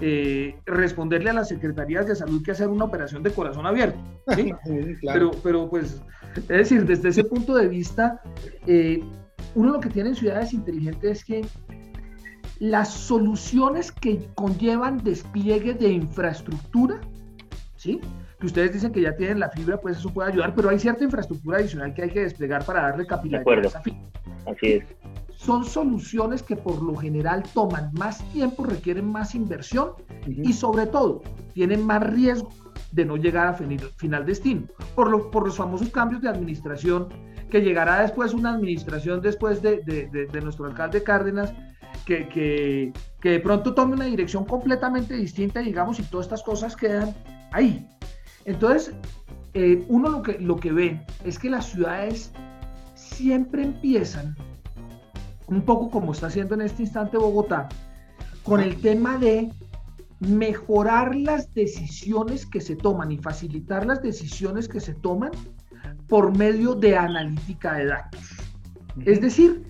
[0.03, 3.99] eh, responderle a las secretarías de salud que hacer una operación de corazón abierto.
[5.13, 6.03] pero, pero pues,
[6.37, 8.21] es decir, desde ese punto de vista,
[8.67, 9.03] eh,
[9.55, 11.47] uno lo que tiene en ciudades inteligentes es que
[12.61, 17.01] las soluciones que conllevan despliegue de infraestructura,
[17.77, 18.01] ¿sí?
[18.39, 21.03] que ustedes dicen que ya tienen la fibra, pues eso puede ayudar, pero hay cierta
[21.05, 24.01] infraestructura adicional que hay que desplegar para darle capilaridad a esa fibra.
[24.47, 24.85] Así es.
[25.35, 29.93] Son soluciones que por lo general toman más tiempo, requieren más inversión
[30.27, 31.23] y sobre todo
[31.55, 32.51] tienen más riesgo
[32.93, 37.09] de no llegar a final destino, por, por los famosos cambios de administración
[37.51, 41.53] que llegará después una administración después de, de, nuestro alcalde Cárdenas,
[42.07, 46.77] que, que, que, de pronto tome una dirección completamente distinta, digamos, y todas estas cosas
[46.77, 47.15] quedan
[47.53, 47.87] ahí.
[48.45, 48.95] Entonces,
[49.55, 52.33] eh, uno lo que, lo que ve es que las ciudades
[52.95, 54.37] siempre empiezan,
[55.47, 57.69] un poco como está haciendo en este instante Bogotá,
[58.45, 59.51] con el tema de
[60.21, 65.33] mejorar las decisiones que se toman y facilitar las decisiones que se toman
[66.09, 68.21] por medio de analítica de datos.
[69.05, 69.65] Es decir,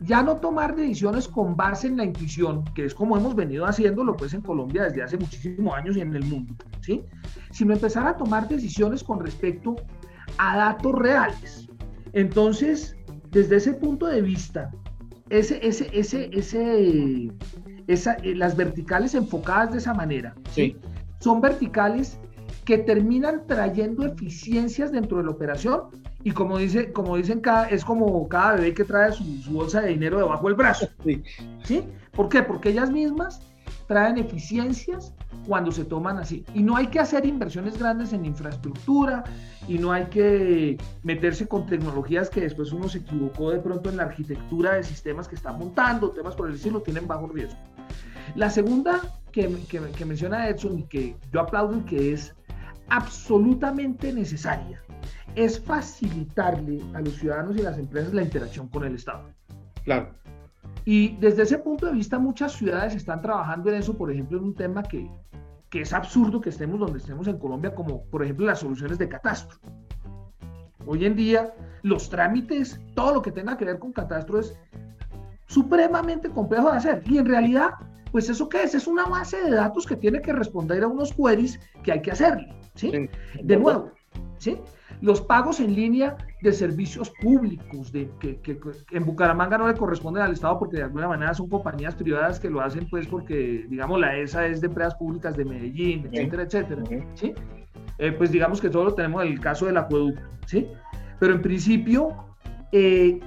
[0.00, 4.16] ya no tomar decisiones con base en la intuición, que es como hemos venido haciéndolo
[4.16, 7.02] pues en Colombia desde hace muchísimos años y en el mundo, ¿sí?
[7.50, 9.76] Sino empezar a tomar decisiones con respecto
[10.38, 11.68] a datos reales.
[12.12, 12.96] Entonces,
[13.30, 14.70] desde ese punto de vista,
[15.28, 17.30] ese, ese, ese, ese,
[17.86, 20.76] esa, eh, las verticales enfocadas de esa manera, ¿sí?
[21.20, 22.18] son verticales
[22.70, 25.86] que terminan trayendo eficiencias dentro de la operación
[26.22, 29.88] y como, dice, como dicen, cada, es como cada bebé que trae su, bolsa de
[29.88, 30.88] dinero debajo del brazo.
[31.04, 31.20] Sí.
[31.64, 31.84] ¿Sí?
[32.12, 32.44] ¿Por qué?
[32.44, 33.42] Porque ellas mismas
[33.88, 35.12] traen eficiencias
[35.48, 36.44] cuando se toman así.
[36.54, 39.24] Y no hay que hacer inversiones grandes en infraestructura
[39.66, 43.96] y no hay que meterse con tecnologías que después uno se equivocó de pronto en
[43.96, 47.58] la arquitectura de sistemas que está montando, temas por el estilo, tienen bajo riesgo.
[48.36, 49.00] La segunda
[49.32, 52.32] que, que, que menciona Edson y que yo aplaudo y que es
[52.90, 54.82] absolutamente necesaria
[55.34, 59.30] es facilitarle a los ciudadanos y las empresas la interacción con el Estado.
[59.84, 60.10] Claro.
[60.84, 64.44] Y desde ese punto de vista, muchas ciudades están trabajando en eso, por ejemplo, en
[64.44, 65.10] un tema que,
[65.68, 69.08] que es absurdo que estemos donde estemos en Colombia, como por ejemplo las soluciones de
[69.08, 69.58] catastro.
[70.86, 74.58] Hoy en día, los trámites, todo lo que tenga que ver con catastro es
[75.46, 77.02] supremamente complejo de hacer.
[77.06, 77.74] Y en realidad,
[78.12, 78.74] pues eso qué es?
[78.74, 82.10] Es una base de datos que tiene que responder a unos queries que hay que
[82.10, 82.54] hacerle.
[83.42, 83.90] De nuevo,
[84.38, 84.56] ¿sí?
[85.00, 88.58] Los pagos en línea de servicios públicos, de, que,
[88.90, 92.50] en Bucaramanga no le corresponden al Estado porque de alguna manera son compañías privadas que
[92.50, 96.82] lo hacen pues porque, digamos, la ESA es de empresas públicas de Medellín, etcétera, etcétera,
[97.14, 97.34] ¿sí?
[97.98, 100.68] Eh, pues digamos que todo lo tenemos en el caso del acueducto, ¿sí?
[101.18, 102.14] Pero en principio,
[102.72, 103.20] eh,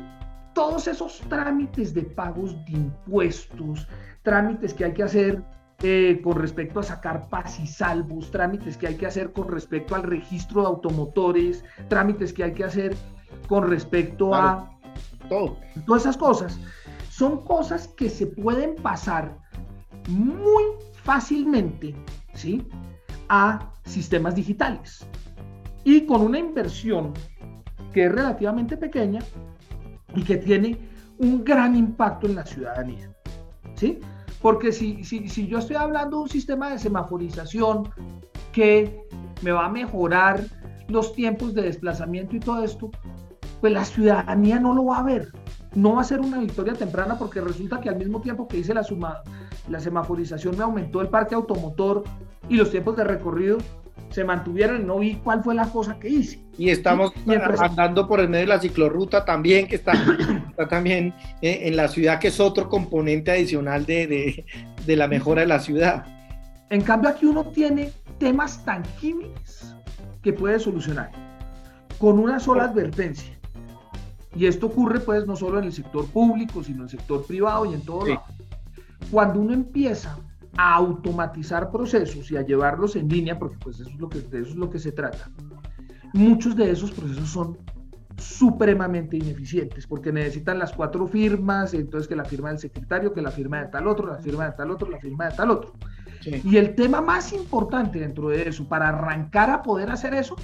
[0.53, 3.87] todos esos trámites de pagos de impuestos,
[4.21, 5.43] trámites que hay que hacer
[5.81, 9.95] eh, con respecto a sacar paz y salvos, trámites que hay que hacer con respecto
[9.95, 12.95] al registro de automotores, trámites que hay que hacer
[13.47, 14.69] con respecto a
[15.27, 15.57] todo.
[15.85, 16.59] Todas esas cosas.
[17.09, 19.37] Son cosas que se pueden pasar
[20.07, 20.63] muy
[21.03, 21.95] fácilmente
[22.33, 22.65] ¿sí?
[23.29, 25.05] a sistemas digitales.
[25.83, 27.13] Y con una inversión
[27.91, 29.19] que es relativamente pequeña
[30.15, 30.77] y que tiene
[31.17, 33.11] un gran impacto en la ciudadanía.
[33.75, 33.99] ¿sí?
[34.41, 37.89] Porque si, si, si yo estoy hablando de un sistema de semaforización
[38.51, 39.01] que
[39.41, 40.43] me va a mejorar
[40.87, 42.91] los tiempos de desplazamiento y todo esto,
[43.61, 45.31] pues la ciudadanía no lo va a ver.
[45.73, 48.73] No va a ser una victoria temprana porque resulta que al mismo tiempo que hice
[48.73, 49.23] la, suma,
[49.69, 52.03] la semaforización me aumentó el parque automotor
[52.49, 53.57] y los tiempos de recorrido
[54.09, 56.39] se mantuvieron y no vi cuál fue la cosa que hice.
[56.57, 57.11] Y estamos
[57.59, 59.93] andando por el medio de la ciclorruta también, que está,
[60.49, 64.45] está también eh, en la ciudad, que es otro componente adicional de,
[64.85, 66.05] de, la mejora de la ciudad.
[66.69, 69.75] En cambio, aquí uno tiene temas tangibles
[70.21, 71.11] que puede solucionar
[71.97, 73.33] con una sola advertencia.
[74.35, 77.65] Y esto ocurre pues no solo en el sector público, sino en el sector privado
[77.65, 78.23] y en todo lado.
[79.11, 80.17] Cuando uno empieza
[80.57, 84.41] a automatizar procesos y a llevarlos en línea, porque pues eso es lo que, de
[84.41, 85.29] eso es lo que se trata,
[86.13, 87.57] muchos de esos procesos son
[88.17, 93.31] supremamente ineficientes porque necesitan las cuatro firmas, entonces que la firma del secretario, que la
[93.31, 95.73] firma de tal otro, la firma de tal otro, la firma de tal otro.
[96.25, 100.35] Y el tema más importante dentro de eso, para arrancar a poder hacer eso,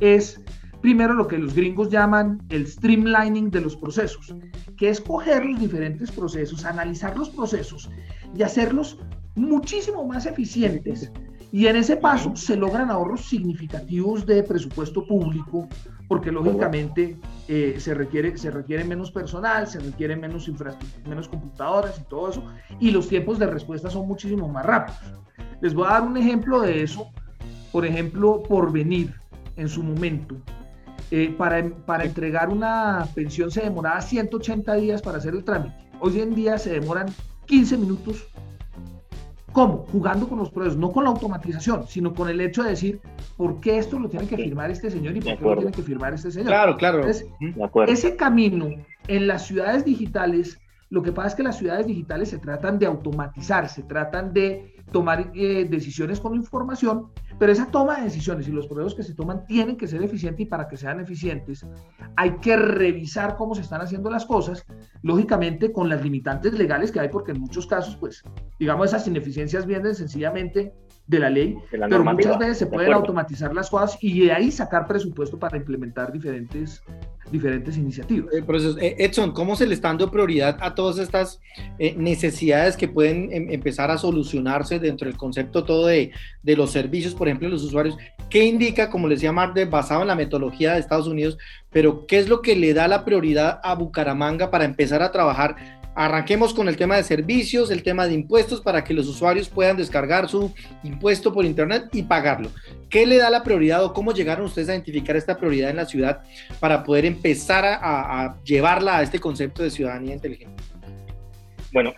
[0.00, 0.40] es
[0.80, 4.34] primero lo que los gringos llaman el streamlining de los procesos,
[4.76, 7.90] que es coger los diferentes procesos, analizar los procesos
[8.34, 8.98] y hacerlos
[9.34, 11.10] muchísimo más eficientes
[11.52, 15.68] y en ese paso se logran ahorros significativos de presupuesto público,
[16.06, 21.98] porque lógicamente eh, se, requiere, se requiere menos personal, se requiere menos infraestructura, menos computadoras
[21.98, 22.44] y todo eso,
[22.78, 25.00] y los tiempos de respuesta son muchísimo más rápidos.
[25.60, 27.10] Les voy a dar un ejemplo de eso,
[27.72, 29.14] por ejemplo, por venir
[29.56, 30.36] en su momento.
[31.10, 35.74] Eh, para, para entregar una pensión se demoraba 180 días para hacer el trámite.
[35.98, 37.08] Hoy en día se demoran
[37.46, 38.28] 15 minutos
[39.52, 39.86] ¿Cómo?
[39.90, 43.00] Jugando con los procesos, no con la automatización, sino con el hecho de decir,
[43.36, 45.82] ¿por qué esto lo tiene que firmar este señor y por qué lo tiene que
[45.82, 46.48] firmar este señor?
[46.48, 47.04] Claro, claro.
[47.86, 48.68] ese camino
[49.08, 50.60] en las ciudades digitales,
[50.90, 54.74] lo que pasa es que las ciudades digitales se tratan de automatizar, se tratan de
[54.90, 59.14] tomar eh, decisiones con información, pero esa toma de decisiones y los procesos que se
[59.14, 61.64] toman tienen que ser eficientes y para que sean eficientes
[62.16, 64.66] hay que revisar cómo se están haciendo las cosas,
[65.02, 68.24] lógicamente con las limitantes legales que hay, porque en muchos casos, pues,
[68.58, 70.74] digamos, esas ineficiencias vienen sencillamente
[71.10, 74.86] de la ley, pero muchas veces se pueden automatizar las cosas y de ahí sacar
[74.86, 76.82] presupuesto para implementar diferentes
[77.32, 78.32] diferentes iniciativas.
[78.32, 78.42] Eh,
[78.80, 81.40] eh, Edson, ¿cómo se le está dando prioridad a todas estas
[81.78, 86.10] eh, necesidades que pueden em, empezar a solucionarse dentro del concepto todo de,
[86.42, 87.96] de, los servicios, por ejemplo, de los usuarios?
[88.28, 91.38] ¿Qué indica, como les decía Marde, basado en la metodología de Estados Unidos,
[91.70, 95.79] pero qué es lo que le da la prioridad a Bucaramanga para empezar a trabajar
[95.94, 99.76] Arranquemos con el tema de servicios, el tema de impuestos para que los usuarios puedan
[99.76, 102.50] descargar su impuesto por internet y pagarlo.
[102.88, 105.86] ¿Qué le da la prioridad o cómo llegaron ustedes a identificar esta prioridad en la
[105.86, 106.22] ciudad
[106.60, 110.62] para poder empezar a, llevarla a este concepto de ciudadanía inteligente?
[111.72, 111.92] Bueno,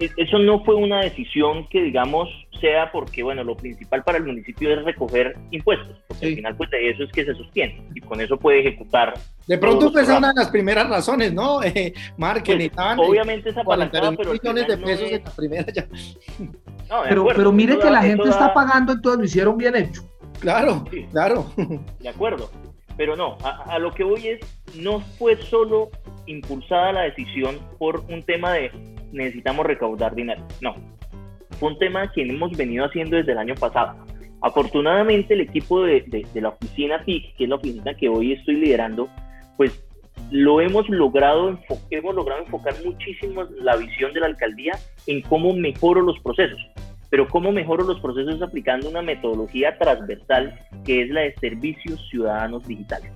[0.00, 2.28] e-, eso no fue una decisión que, digamos,
[2.60, 6.70] sea porque, bueno, lo principal para el municipio es recoger impuestos, porque al final, pues
[6.70, 9.14] de eso es que se sostiene y con eso puede ejecutar.
[9.46, 11.60] De pronto, pues, una de las primeras razones, ¿no?
[11.70, 14.32] Eh, marketing, pues, obviamente, esa apalancada, pero.
[14.32, 15.86] millones de pesos en la primera ya.
[16.88, 20.02] No, pero, pero mire que la gente está pagando, entonces lo hicieron bien hecho.
[20.40, 21.52] Claro, claro.
[22.00, 22.50] De acuerdo.
[22.96, 24.40] Pero no, a, lo que voy es,
[24.76, 25.90] no fue solo
[26.26, 28.70] impulsada la decisión por un tema de
[29.12, 30.46] necesitamos recaudar dinero.
[30.60, 30.74] No,
[31.60, 33.94] fue un tema que hemos venido haciendo desde el año pasado.
[34.40, 36.00] Afortunadamente el equipo de,
[36.32, 39.08] de, la oficina TIC, que es la oficina que hoy estoy liderando,
[39.58, 39.84] pues
[40.30, 41.58] lo hemos logrado,
[41.90, 44.72] hemos logrado enfocar muchísimo la visión de la alcaldía
[45.06, 46.60] en cómo mejoro los procesos.
[47.10, 52.66] Pero cómo mejoro los procesos aplicando una metodología transversal que es la de servicios ciudadanos
[52.66, 53.12] digitales.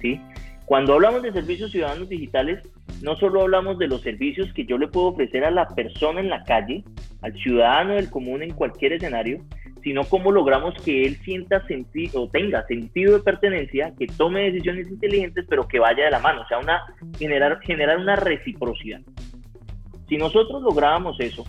[0.00, 0.20] ¿Sí?
[0.66, 2.60] Cuando hablamos de servicios ciudadanos digitales,
[3.02, 6.30] no solo hablamos de los servicios que yo le puedo ofrecer a la persona en
[6.30, 6.82] la calle,
[7.20, 9.40] al ciudadano del común en cualquier escenario,
[9.82, 14.88] sino cómo logramos que él sienta sentido o tenga sentido de pertenencia, que tome decisiones
[14.88, 16.82] inteligentes, pero que vaya de la mano, o sea, una,
[17.18, 19.02] generar, generar una reciprocidad.
[20.08, 21.44] Si nosotros lográbamos eso,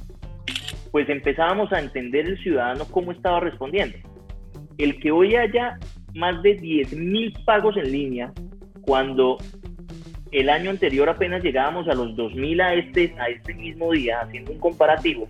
[0.92, 3.98] pues empezábamos a entender el ciudadano cómo estaba respondiendo.
[4.78, 5.80] El que hoy haya
[6.14, 8.34] más de 10.000 pagos en línea,
[8.86, 9.38] cuando
[10.32, 14.52] el año anterior apenas llegábamos a los 2.000 a este, a este mismo día, haciendo
[14.52, 15.28] un comparativo,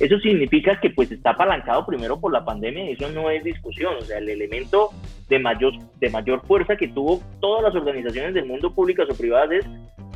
[0.00, 3.94] eso significa que pues está apalancado primero por la pandemia y eso no es discusión,
[3.98, 4.90] o sea, el elemento
[5.28, 9.50] de mayor, de mayor fuerza que tuvo todas las organizaciones del mundo, públicas o privadas,
[9.52, 9.66] es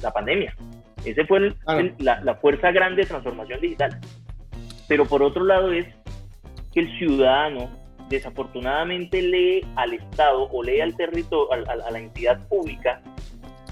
[0.02, 0.54] la pandemia.
[1.04, 1.54] Ese fue
[1.98, 4.00] la, la fuerza grande de transformación digital.
[4.88, 5.86] Pero por otro lado es
[6.72, 7.70] que el ciudadano
[8.08, 13.00] desafortunadamente lee al Estado o lee al territorio, a, la entidad pública,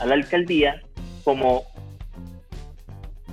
[0.01, 0.83] a la alcaldía,
[1.23, 1.65] como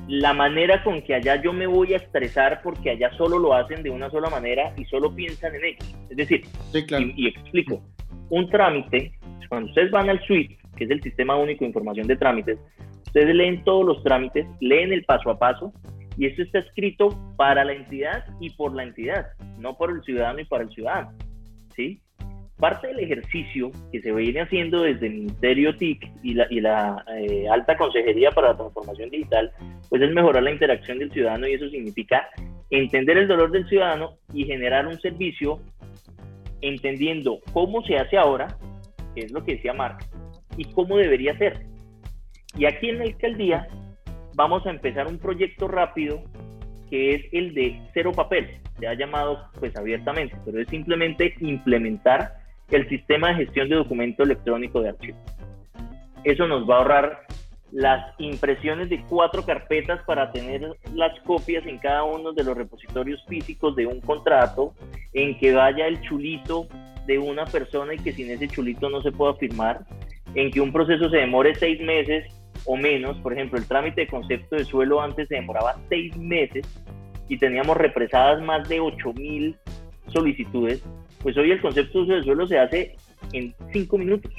[0.07, 3.81] la manera con que allá yo me voy a estresar porque allá solo lo hacen
[3.81, 5.95] de una sola manera y solo piensan en ellos.
[6.09, 6.45] Es decir,
[7.15, 7.81] y, explico,
[8.29, 9.13] un trámite,
[9.47, 12.59] cuando ustedes van al SWIFT, que es el Sistema Único de Información de Trámites,
[13.05, 15.73] ustedes leen todos los trámites, leen el paso a paso
[16.17, 20.39] y esto está escrito para la entidad y por la entidad, no por el ciudadano
[20.39, 21.13] y para el ciudadano.
[21.75, 22.01] ¿sí?
[22.57, 27.03] Parte del ejercicio que se viene haciendo desde el Ministerio TIC y la, y la
[27.17, 29.51] eh, Alta Consejería para la Transformación Digital,
[29.89, 32.27] pues es mejorar la interacción del ciudadano y eso significa
[32.69, 35.59] entender el dolor del ciudadano y generar un servicio
[36.61, 38.55] entendiendo cómo se hace ahora,
[39.15, 40.05] que es lo que decía Marc,
[40.57, 41.65] y cómo debería ser.
[42.57, 43.67] Y aquí en la alcaldía
[44.35, 46.23] vamos a empezar un proyecto rápido
[46.89, 48.49] que es el de cero papel.
[48.79, 52.33] Se ha llamado pues abiertamente, pero es simplemente implementar
[52.69, 55.21] el sistema de gestión de documento electrónico de archivos.
[56.23, 57.25] Eso nos va a ahorrar
[57.71, 63.23] las impresiones de cuatro carpetas para tener las copias en cada uno de los repositorios
[63.27, 64.73] físicos de un contrato,
[65.13, 66.67] en que vaya el chulito
[67.07, 69.85] de una persona y que sin ese chulito no se pueda firmar,
[70.35, 72.25] en que un proceso se demore seis meses
[72.65, 73.17] o menos.
[73.17, 76.65] Por ejemplo, el trámite de concepto de suelo antes se demoraba seis meses
[77.27, 79.57] y teníamos represadas más de 8.000
[80.07, 80.83] solicitudes.
[81.21, 82.95] Pues hoy el concepto de suelo se hace
[83.33, 84.31] en cinco minutos.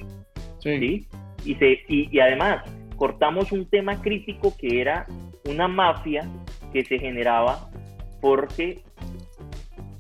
[0.61, 1.07] Sí.
[1.45, 2.63] Y, se, y, además
[2.97, 5.07] cortamos un tema crítico que era
[5.45, 6.29] una mafia
[6.73, 7.69] que se generaba
[8.21, 8.83] porque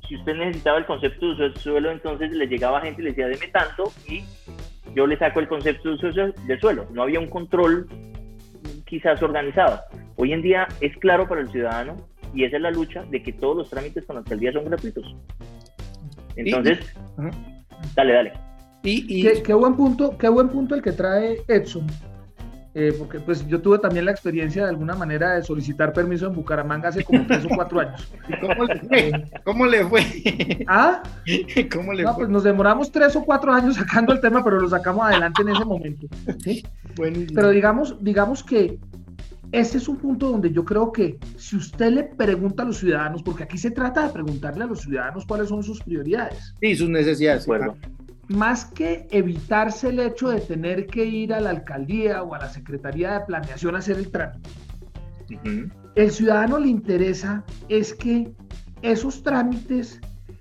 [0.06, 3.48] si usted necesitaba el concepto de suelo, entonces le llegaba gente y le decía, deme
[3.48, 4.22] tanto y
[4.94, 6.86] yo le saco el concepto de suelo.
[6.92, 7.88] No había un control
[8.86, 9.80] quizás organizado.
[10.16, 11.96] Hoy en día es claro para el ciudadano
[12.34, 15.16] y esa es la lucha de que todos los trámites con la alcaldía son gratuitos.
[16.36, 16.78] Entonces,
[17.94, 18.32] dale, dale.
[18.84, 21.86] Y, Qué, buen punto, qué buen punto el que trae Edson.
[22.74, 26.34] Eh, porque pues yo tuve también la experiencia de alguna manera de solicitar permiso en
[26.34, 28.10] Bucaramanga hace como tres o cuatro años.
[28.40, 29.30] ¿Cómo le fue?
[29.44, 30.64] ¿Cómo le fue?
[30.66, 31.02] ¿Ah?
[31.72, 34.68] ¿Cómo le no, pues nos demoramos tres o cuatro años sacando el tema, pero lo
[34.70, 36.06] sacamos adelante en ese momento.
[36.38, 36.64] ¿sí?
[37.34, 38.78] Pero digamos, digamos que
[39.52, 43.22] ese es un punto donde yo creo que si usted le pregunta a los ciudadanos,
[43.22, 46.54] porque aquí se trata de preguntarle a los ciudadanos cuáles son sus prioridades.
[46.58, 47.46] Sí, sus necesidades.
[48.28, 52.48] Más que evitarse el hecho de tener que ir a la alcaldía o a la
[52.48, 54.48] Secretaría de Planeación a hacer el trámite,
[55.94, 58.32] el ciudadano le interesa es que
[58.82, 60.00] esos trámites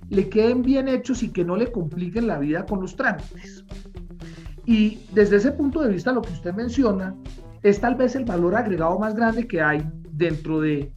[0.09, 3.63] le queden bien hechos y que no le compliquen la vida con los trámites.
[4.65, 7.15] Y desde ese punto de vista, lo que usted menciona
[7.63, 10.93] es tal vez el valor agregado más grande que hay dentro de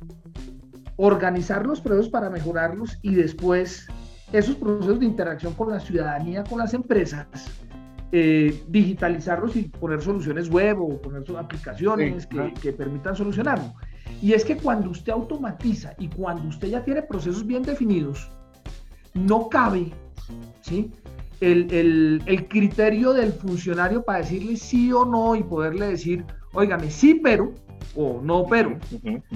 [0.96, 3.88] organizar los procesos para mejorarlos y después
[4.38, 7.26] esos procesos de interacción con la ciudadanía, con las empresas,
[8.12, 13.74] eh, digitalizarlos y poner soluciones web o poner aplicaciones que, que, permitan solucionarlo.
[14.20, 18.30] Y es que cuando usted automatiza y cuando usted ya tiene procesos bien definidos,
[19.14, 19.92] no cabe
[20.60, 20.90] ¿sí?
[21.40, 26.90] el, el, el criterio del funcionario para decirle sí o no y poderle decir, óigame,
[26.90, 27.52] sí, pero,
[27.94, 28.76] o no, pero,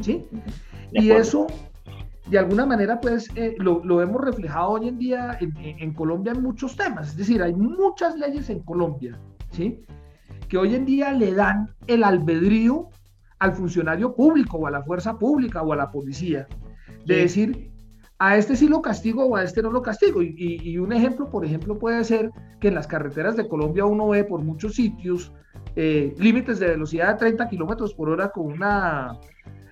[0.00, 0.24] ¿sí?
[0.92, 1.46] Y eso,
[2.30, 6.42] de alguna manera, pues, eh, lo, lo, hemos reflejado hoy en día en, Colombia en
[6.42, 7.08] muchos temas.
[7.08, 9.18] Es decir, hay muchas leyes en Colombia,
[9.50, 9.84] ¿sí?
[10.48, 12.88] Que hoy en día le dan el albedrío
[13.38, 16.46] al funcionario público o a la fuerza pública o a la policía
[17.06, 17.70] de decir,
[18.18, 20.22] a este sí lo castigo o a este no lo castigo.
[20.22, 24.08] Y, y, un ejemplo, por ejemplo, puede ser que en las carreteras de Colombia uno
[24.08, 25.32] ve por muchos sitios
[25.76, 29.18] eh, límites de velocidad de 30 kilómetros por hora con una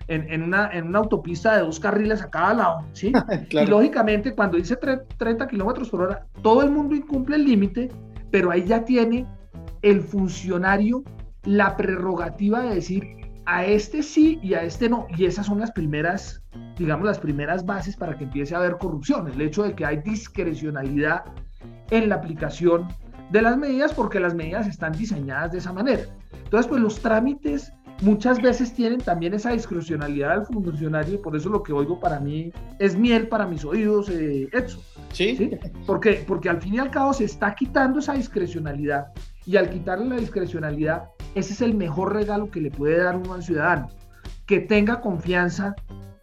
[0.09, 3.13] en, una, en una autopista de dos carriles a cada lado, ¿sí?
[3.51, 7.91] Y lógicamente cuando dice 30 kilómetros por hora, todo el mundo incumple el límite,
[8.31, 9.27] pero ahí ya tiene
[9.83, 11.03] el funcionario
[11.45, 15.07] la prerrogativa de decir a este sí y a este no.
[15.17, 16.43] Y esas son las primeras,
[16.77, 19.29] digamos, las primeras bases para que empiece a haber corrupción.
[19.29, 21.25] El hecho de que hay discrecionalidad
[21.91, 22.89] en la aplicación
[23.31, 26.03] de las medidas porque las medidas están diseñadas de esa manera.
[26.33, 31.49] Entonces, pues los trámites muchas veces tienen también esa discrecionalidad del funcionario y por eso
[31.49, 34.81] lo que oigo para mí es miel para mis oídos, eh, Edson.
[35.13, 35.51] ¿Sí?
[35.87, 39.09] Porque, porque al fin y al cabo se está quitando esa discrecionalidad
[39.47, 43.35] y al quitarle la discrecionalidad, ese es el mejor regalo que le puede dar uno
[43.35, 43.89] al ciudadano,
[44.45, 45.75] que tenga confianza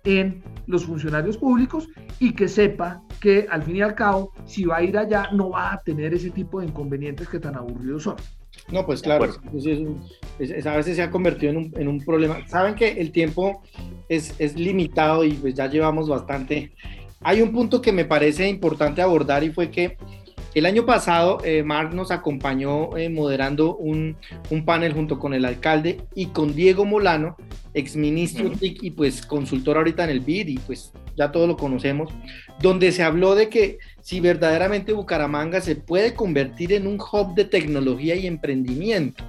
[0.03, 1.87] en los funcionarios públicos
[2.19, 5.51] y que sepa que al fin y al cabo, si va a ir allá, no
[5.51, 8.15] va a tener ese tipo de inconvenientes que tan aburridos son.
[8.71, 12.47] No, pues claro, a veces se ha convertido en un, en un, problema.
[12.47, 13.61] Saben que el tiempo
[14.09, 16.71] es, es limitado y pues ya llevamos bastante.
[17.21, 19.97] Hay un punto que me parece importante abordar y fue que
[20.53, 24.15] el año pasado, eh, Mark nos acompañó eh, moderando un,
[24.51, 27.35] un, panel junto con el alcalde y con Diego Molano,
[27.73, 32.11] exministro TIC y pues consultor ahorita en el BID y pues ya todos lo conocemos,
[32.61, 37.45] donde se habló de que si verdaderamente Bucaramanga se puede convertir en un hub de
[37.45, 39.23] tecnología y emprendimiento.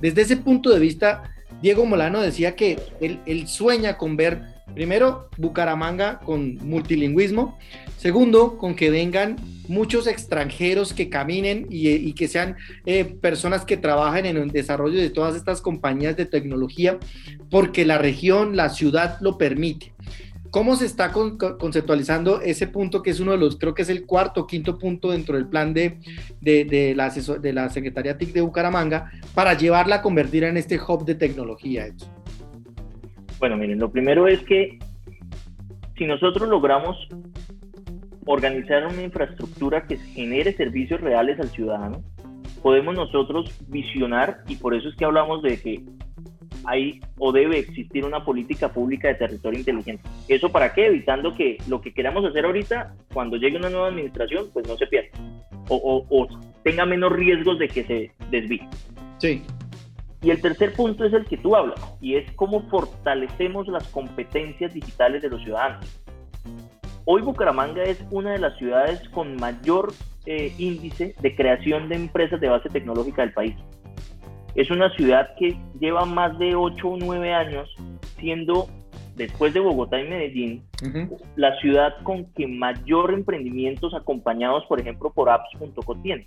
[0.00, 6.20] Desde ese punto de vista, Diego Molano decía que él, sueña con ver Primero, Bucaramanga
[6.20, 7.58] con multilingüismo.
[7.96, 9.36] Segundo, con que vengan
[9.68, 15.10] muchos extranjeros que caminen y, que sean eh, personas que trabajen en el desarrollo de
[15.10, 16.98] todas estas compañías de tecnología,
[17.50, 19.92] porque la región, la ciudad lo permite.
[20.54, 24.06] ¿Cómo se está conceptualizando ese punto que es uno de los, creo que es el
[24.06, 25.98] cuarto o quinto punto dentro del plan de,
[26.40, 31.04] de, la, de la Secretaría TIC de Bucaramanga para llevarla a convertir en este hub
[31.04, 31.86] de tecnología?
[33.40, 34.78] Bueno, miren, lo primero es que
[35.98, 36.96] si nosotros logramos
[38.24, 42.00] organizar una infraestructura que genere servicios reales al ciudadano,
[42.62, 45.84] podemos nosotros visionar, y por eso es que hablamos de que
[46.66, 50.02] hay o debe existir una política pública de territorio inteligente.
[50.28, 50.86] ¿Eso para qué?
[50.86, 54.86] Evitando que lo que queramos hacer ahorita, cuando llegue una nueva administración, pues no se
[54.86, 55.18] pierda
[55.68, 56.28] o, o
[56.62, 58.68] tenga menos riesgos de que se desvíe.
[59.18, 59.42] Sí.
[60.22, 64.72] Y el tercer punto es el que tú hablas, y es cómo fortalecemos las competencias
[64.72, 66.00] digitales de los ciudadanos.
[67.04, 69.92] Hoy Bucaramanga es una de las ciudades con mayor
[70.24, 73.54] eh, índice de creación de empresas de base tecnológica del país.
[74.54, 77.74] Es una ciudad que lleva más de 8 o 9 años
[78.18, 78.68] siendo,
[79.16, 80.62] después de Bogotá y Medellín,
[81.36, 86.26] la ciudad con que mayor emprendimientos acompañados, por ejemplo, por apps.co tiene.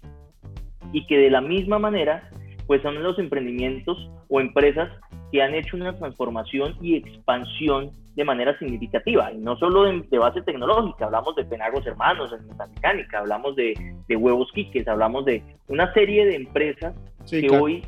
[0.92, 2.30] Y que de la misma manera
[2.68, 4.92] pues son los emprendimientos o empresas
[5.32, 10.42] que han hecho una transformación y expansión de manera significativa, y no solo de, base
[10.42, 13.76] tecnológica, hablamos de Penagos Hermanos en mecánica, hablamos de,
[14.10, 16.96] Huevos Quiques, hablamos de una serie de empresas
[17.30, 17.84] que hoy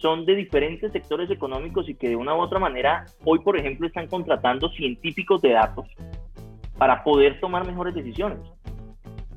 [0.00, 3.86] son de diferentes sectores económicos y que de una u otra manera hoy, por ejemplo,
[3.86, 5.86] están contratando científicos de datos
[6.78, 8.38] para poder tomar mejores decisiones.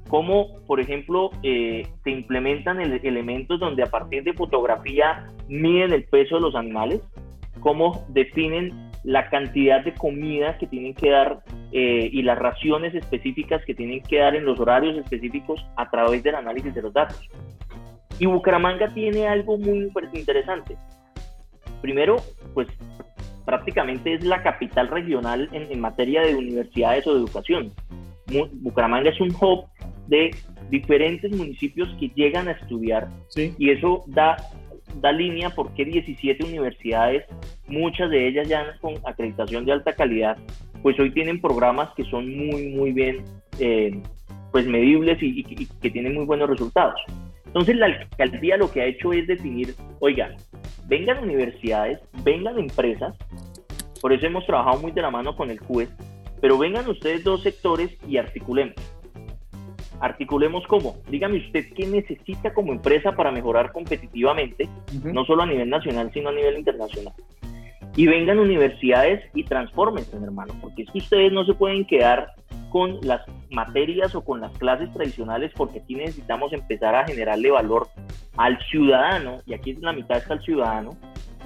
[0.09, 6.35] Como, por ejemplo, eh, se implementan elementos donde a partir de fotografía miden el peso
[6.35, 7.01] de los animales,
[7.59, 11.41] cómo definen la cantidad de comida que tienen que dar
[11.71, 16.23] eh, y las raciones específicas que tienen que dar en los horarios específicos a través
[16.23, 17.21] del análisis de los datos.
[18.19, 20.75] Y Bucaramanga tiene algo muy interesante.
[21.81, 22.17] Primero,
[22.53, 22.67] pues
[23.45, 27.71] prácticamente es la capital regional en, materia de universidades o de educación.
[28.61, 29.65] Bucaramanga es un hub
[30.07, 30.31] de
[30.69, 34.35] diferentes municipios que llegan a estudiar y eso da,
[34.95, 37.23] da línea porque 17 universidades,
[37.67, 40.37] muchas de ellas ya con acreditación de alta calidad,
[40.81, 43.23] pues hoy tienen programas que son muy, muy bien
[43.59, 43.97] eh,
[44.51, 46.99] pues medibles y que tienen muy buenos resultados.
[47.47, 50.35] Entonces la alcaldía lo que ha hecho es definir, oiga,
[50.85, 53.15] vengan universidades, vengan empresas,
[54.01, 55.89] por eso hemos trabajado muy de la mano con el juez,
[56.41, 58.75] pero vengan ustedes dos sectores y articulemos.
[59.99, 60.97] Articulemos cómo.
[61.09, 64.69] Dígame usted qué necesita como empresa para mejorar competitivamente,
[65.03, 67.13] no solo a nivel nacional, sino a nivel internacional.
[67.97, 72.31] Y vengan universidades y transfórmense, hermano, porque es que ustedes no se pueden quedar
[72.69, 77.87] con las materias o con las clases tradicionales porque aquí necesitamos empezar a generarle valor
[78.37, 80.91] al ciudadano, y aquí en la mitad está el ciudadano,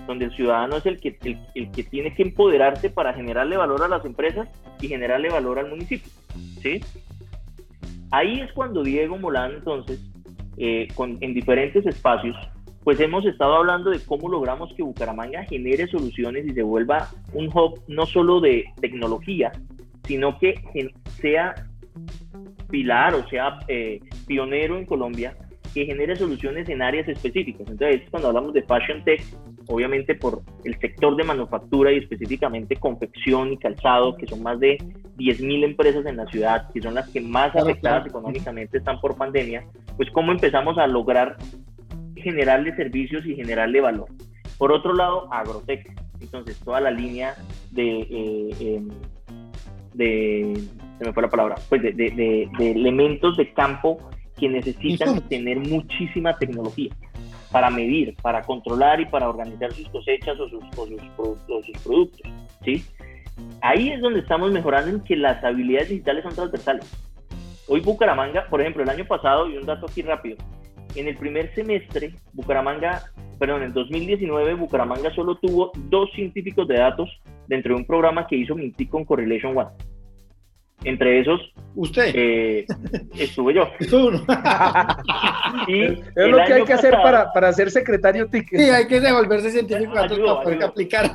[0.08, 1.18] donde el ciudadano es el que,
[1.56, 4.50] el, que tiene que empoderarse para generarle valor a las empresas
[4.82, 6.12] y generarle valor al municipio.
[6.62, 6.82] ¿sí?
[8.12, 10.02] Ahí es cuando Diego Molán, entonces,
[10.58, 12.36] eh, con, en diferentes espacios,
[12.84, 17.48] pues hemos estado hablando de cómo logramos que Bucaramanga genere soluciones y se vuelva un
[17.48, 19.52] hub no solo de tecnología,
[20.06, 20.56] sino que
[21.20, 21.54] sea
[22.70, 25.36] pilar o sea eh, pionero en Colombia
[25.74, 27.68] que genere soluciones en áreas específicas.
[27.70, 29.24] Entonces, cuando hablamos de Fashion Tech,
[29.68, 34.78] obviamente por el sector de manufactura y específicamente confección y calzado, que son más de
[35.18, 39.66] 10.000 empresas en la ciudad, que son las que más afectadas económicamente están por pandemia,
[39.96, 41.38] pues cómo empezamos a lograr
[42.22, 44.08] generarle servicios y generarle valor.
[44.58, 45.92] Por otro lado, Agrotech.
[46.20, 47.36] Entonces, toda la línea
[47.72, 48.90] de eh, em,
[49.94, 50.54] de,
[51.00, 53.98] se me fue la palabra, pues de, de, de elementos de campo
[54.40, 56.92] que necesitan tener muchísima tecnología
[57.52, 62.22] para medir, para controlar y para organizar sus cosechas o sus, o sus, productos.
[62.64, 62.84] ¿sí?
[63.62, 66.86] Ahí es donde estamos mejorando en que las habilidades digitales son transversales.
[67.68, 70.38] Hoy Bucaramanga, por ejemplo, el año pasado, y un dato aquí rápido,
[70.96, 73.04] en el primer semestre, Bucaramanga,
[73.40, 77.10] perdón, en 2019, Bucaramanga solo tuvo dos científicos de datos
[77.48, 79.70] dentro de un programa que hizo Mintic con Correlation One.
[80.84, 81.40] Entre esos,
[81.76, 82.66] usted eh,
[83.16, 83.70] estuve yo.
[85.68, 88.50] y es lo que hay que hacer para, para, ser secretario TIC.
[88.50, 91.12] Sí, hay que devolverse científico para poder aplicar.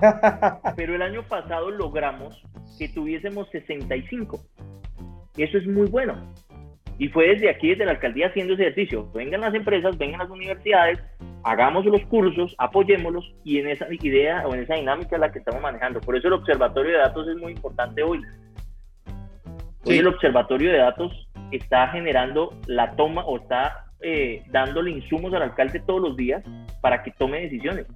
[0.76, 2.42] Pero el año pasado logramos
[2.78, 4.40] que tuviésemos 65.
[5.36, 6.14] Y eso es muy bueno.
[6.98, 9.10] Y fue desde aquí, desde la alcaldía, haciendo ese ejercicio.
[9.12, 10.98] Vengan las empresas, vengan las universidades,
[11.44, 15.38] hagamos los cursos, apoyémoslos y en esa idea o en esa dinámica es la que
[15.38, 16.00] estamos manejando.
[16.00, 18.22] Por eso el observatorio de datos es muy importante hoy.
[19.84, 25.42] Hoy el observatorio de datos está generando la toma o está eh, dándole insumos al
[25.42, 26.42] alcalde todos los días
[26.80, 27.86] para que tome decisiones.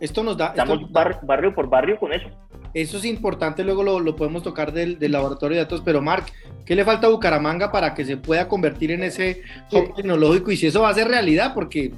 [0.00, 0.48] Esto nos da...
[0.48, 2.28] Estamos barrio por barrio con eso.
[2.74, 6.32] Eso es importante, luego lo, podemos tocar del, laboratorio de datos, pero Marc,
[6.64, 10.56] ¿qué le falta a Bucaramanga para que se pueda convertir en ese hub tecnológico y
[10.56, 11.52] si eso va a ser realidad?
[11.54, 11.92] Porque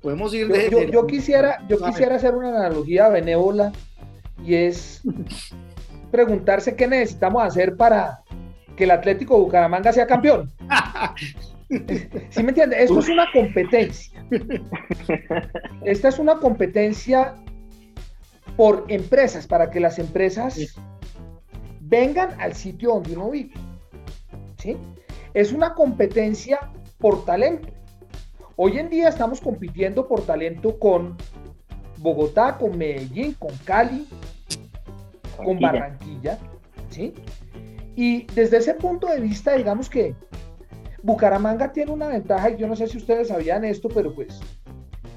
[0.00, 0.90] podemos ir de...
[0.90, 3.70] Yo, quisiera, yo quisiera hacer una analogía benévola
[4.42, 5.02] y es
[6.10, 8.22] preguntarse qué necesitamos hacer para
[8.76, 10.50] que el Atlético Bucaramanga sea campeón.
[11.68, 12.82] ¿Sí me entiende?
[12.82, 14.24] Esto es una competencia.
[15.84, 17.34] Esta es una competencia
[18.56, 20.74] por empresas, para que las empresas
[21.80, 23.54] vengan al sitio donde uno vive.
[24.56, 24.76] ¿sí?
[25.34, 27.68] Es una competencia por talento.
[28.56, 31.16] Hoy en día estamos compitiendo por talento con
[31.98, 34.08] Bogotá, con Medellín, con Cali,
[35.36, 36.38] con Barranquilla.
[36.90, 37.14] ¿sí?
[37.94, 40.14] Y desde ese punto de vista, digamos que
[41.02, 44.40] Bucaramanga tiene una ventaja, y yo no sé si ustedes sabían esto, pero pues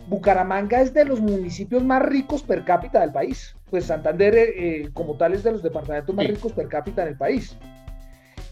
[0.07, 3.55] Bucaramanga es de los municipios más ricos per cápita del país.
[3.69, 7.07] Pues Santander, eh, eh, como tal, es de los departamentos más ricos per cápita en
[7.09, 7.57] el país.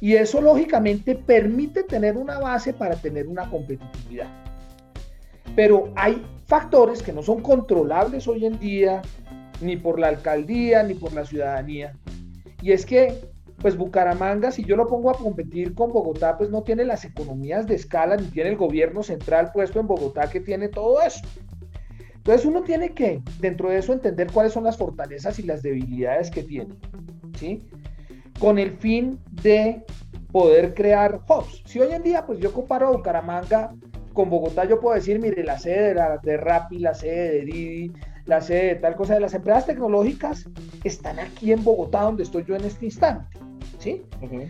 [0.01, 4.27] Y eso, lógicamente, permite tener una base para tener una competitividad.
[5.55, 9.01] Pero hay factores que no son controlables hoy en día,
[9.59, 11.93] ni por la alcaldía, ni por la ciudadanía.
[12.61, 13.19] Y es que,
[13.61, 17.67] pues Bucaramanga, si yo lo pongo a competir con Bogotá, pues no tiene las economías
[17.67, 21.21] de escala, ni tiene el gobierno central puesto en Bogotá que tiene todo eso.
[22.15, 26.29] Entonces uno tiene que, dentro de eso, entender cuáles son las fortalezas y las debilidades
[26.29, 26.75] que tiene,
[27.37, 27.63] ¿sí?
[28.39, 29.83] Con el fin de
[30.31, 31.63] poder crear hubs.
[31.65, 33.73] Si hoy en día, pues yo comparo a Bucaramanga
[34.13, 37.93] con Bogotá, yo puedo decir, mire, la sede de, la, Rappi, la sede de Didi,
[38.25, 40.45] la sede de tal cosa, de las empresas tecnológicas
[40.83, 43.39] están aquí en Bogotá, donde estoy yo en este instante.
[43.79, 44.03] ¿Sí?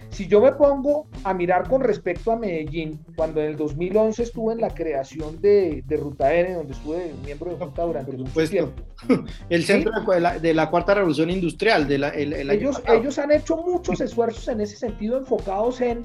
[0.10, 4.54] Si yo me pongo a mirar con respecto a Medellín, cuando en el 2011 estuve
[4.54, 8.74] en la creación de, Ruta N, donde estuve miembro de Junta durante mucho tiempo.
[9.50, 9.94] El centro
[10.42, 11.88] de, la, cuarta revolución industrial.
[11.88, 16.04] De la, ellos, ellos han hecho muchos esfuerzos en ese sentido enfocados en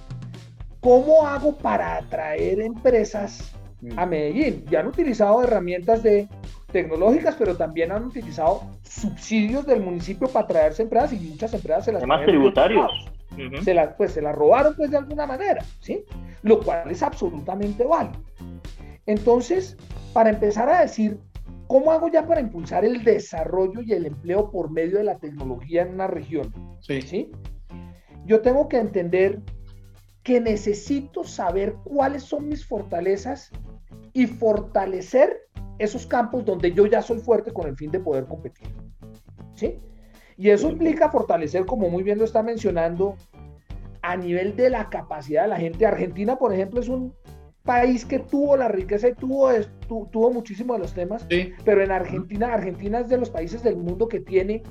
[0.81, 3.53] cómo hago para atraer empresas
[3.97, 4.09] a mm.
[4.09, 4.65] Medellín.
[4.71, 6.29] Ya han utilizado herramientas de
[6.75, 11.93] tecnológicas, pero también han utilizado subsidios del municipio para traerse empresas y muchas empresas se
[11.93, 12.91] las Además tributarios.
[13.63, 16.05] Se las, pues se las robaron pues de alguna manera, ¿sí?
[16.43, 18.23] Lo cual es absolutamente válido.
[19.07, 19.77] Entonces,
[20.13, 21.19] para empezar a decir,
[21.67, 25.83] ¿cómo hago ya para impulsar el desarrollo y el empleo por medio de la tecnología
[25.83, 26.53] en una región?
[26.81, 27.03] Sí.
[27.03, 27.33] ¿sí?
[28.25, 29.41] Yo tengo que entender
[30.23, 33.51] que necesito saber cuáles son mis fortalezas
[34.13, 38.69] y fortalecer esos campos donde yo ya soy fuerte con el fin de poder competir.
[39.55, 39.79] ¿Sí?
[40.37, 43.17] Y eso implica fortalecer, como muy bien lo está mencionando,
[44.03, 45.87] a nivel de la capacidad de la gente.
[45.87, 47.15] Argentina, por ejemplo, es un
[47.63, 49.51] país que tuvo la riqueza y tuvo,
[49.89, 51.27] tuvo muchísimo de los temas,
[51.65, 54.63] pero en Argentina, Argentina es de los países del mundo que tiene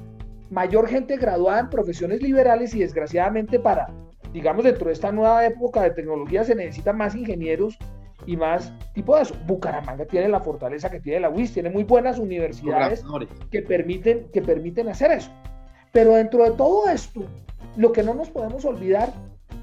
[0.51, 3.87] mayor gente graduada en profesiones liberales y desgraciadamente para,
[4.31, 7.79] digamos, dentro de esta nueva época de tecnología se necesitan más ingenieros
[8.27, 9.35] y más tipo de eso.
[9.47, 13.03] Bucaramanga tiene la fortaleza que tiene la UIS, tiene muy buenas universidades
[13.49, 15.31] que permiten, que permiten hacer eso.
[15.93, 17.21] Pero dentro de todo esto,
[17.77, 19.13] lo que no nos podemos olvidar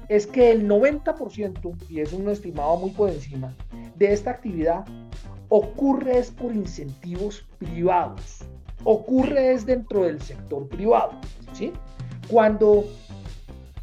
[0.07, 3.53] es que el 90%, y es un estimado muy por encima,
[3.95, 4.85] de esta actividad
[5.49, 8.39] ocurre es por incentivos privados,
[8.85, 11.11] ocurre es dentro del sector privado,
[11.51, 11.73] ¿sí?
[12.29, 12.85] Cuando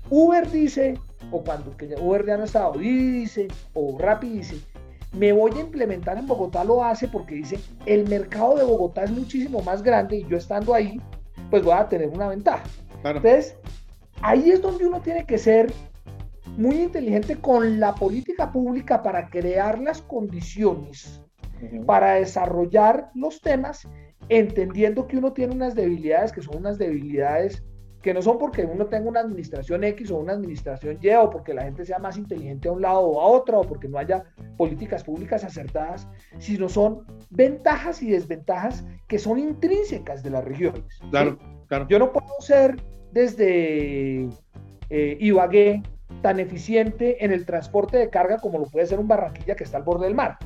[0.09, 0.99] Uber dice
[1.31, 4.57] o cuando Uber no estado, dice, o Rappi dice,
[5.13, 9.11] me voy a implementar en Bogotá, lo hace porque dice, el mercado de Bogotá es
[9.11, 10.99] muchísimo más grande y yo estando ahí,
[11.51, 12.65] pues voy a tener una ventaja.
[13.05, 13.57] Entonces,
[14.23, 15.73] ahí es donde uno tiene que ser
[16.57, 21.23] muy inteligente con la política pública para crear las condiciones
[21.87, 23.87] para desarrollar los temas,
[24.29, 27.65] entendiendo que uno tiene unas debilidades que son unas debilidades
[28.09, 31.53] que no son porque uno tenga una administración X o una administración Y o porque
[31.53, 34.25] la gente sea más inteligente a un lado o a otro o porque no haya
[34.57, 40.85] políticas públicas acertadas, sino son ventajas y desventajas que son intrínsecas de las regiones.
[41.11, 41.87] Claro, claro.
[41.87, 42.83] Yo no puedo ser
[43.13, 44.27] desde
[44.89, 45.83] eh, Ibagué
[46.23, 49.77] tan eficiente en el transporte de carga como lo puede ser un Barranquilla que está
[49.77, 50.39] al borde del mar.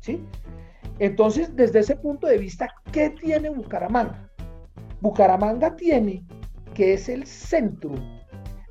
[0.00, 0.20] ¿sí?
[0.98, 4.28] Entonces, desde ese punto de vista, ¿qué tiene Bucaramanga?
[5.00, 6.24] Bucaramanga tiene
[6.78, 7.90] que es el centro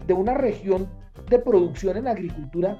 [0.06, 0.90] de una región
[1.30, 2.78] de producción en agricultura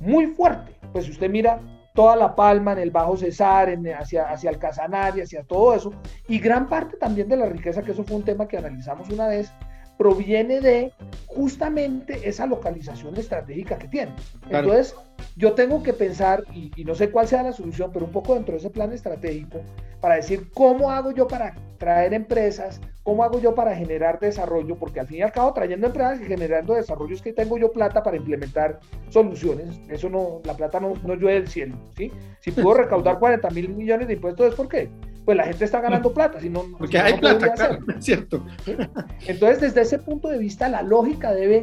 [0.00, 0.76] muy fuerte.
[0.92, 1.60] Pues si usted mira
[1.94, 5.92] toda La Palma, en el Bajo Cesar, hacia, hacia el Casanare, hacia todo eso,
[6.26, 9.28] y gran parte también de la riqueza, que eso fue un tema que analizamos una
[9.28, 9.52] vez,
[9.98, 10.92] proviene de
[11.26, 14.12] justamente esa localización estratégica que tiene.
[14.48, 14.94] Entonces,
[15.36, 18.34] yo tengo que pensar, y, y, no sé cuál sea la solución, pero un poco
[18.34, 19.60] dentro de ese plan estratégico,
[20.00, 25.00] para decir cómo hago yo para traer empresas, cómo hago yo para generar desarrollo, porque
[25.00, 28.02] al fin y al cabo trayendo empresas y generando desarrollo es que tengo yo plata
[28.02, 32.12] para implementar soluciones, eso no, la plata no, no llueve del cielo, ¿sí?
[32.40, 34.88] Si puedo recaudar 40 mil millones de impuestos es porque
[35.28, 38.46] pues la gente está ganando plata, si no, porque hay plata, claro, es cierto.
[39.26, 41.60] Entonces, desde ese punto de vista, la lógica debe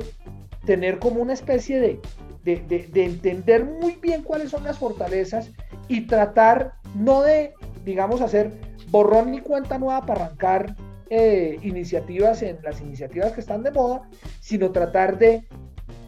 [0.67, 1.99] tener como una especie de,
[2.43, 5.49] de, de, de entender muy bien cuáles son las fortalezas
[5.87, 7.55] y tratar no de
[7.85, 8.51] digamos, hacer
[8.91, 10.75] borrón ni cuenta nueva para arrancar
[11.09, 14.01] eh, iniciativas en las iniciativas que están de moda,
[14.41, 15.43] sino tratar de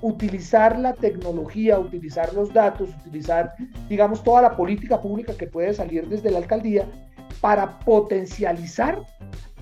[0.02, 3.54] utilizar la tecnología, utilizar los datos, utilizar,
[3.90, 6.88] digamos, toda la política pública que puede salir desde la alcaldía
[7.42, 9.02] para potencializar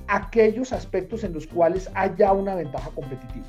[0.07, 3.45] aquellos aspectos en los cuales haya una ventaja competitiva.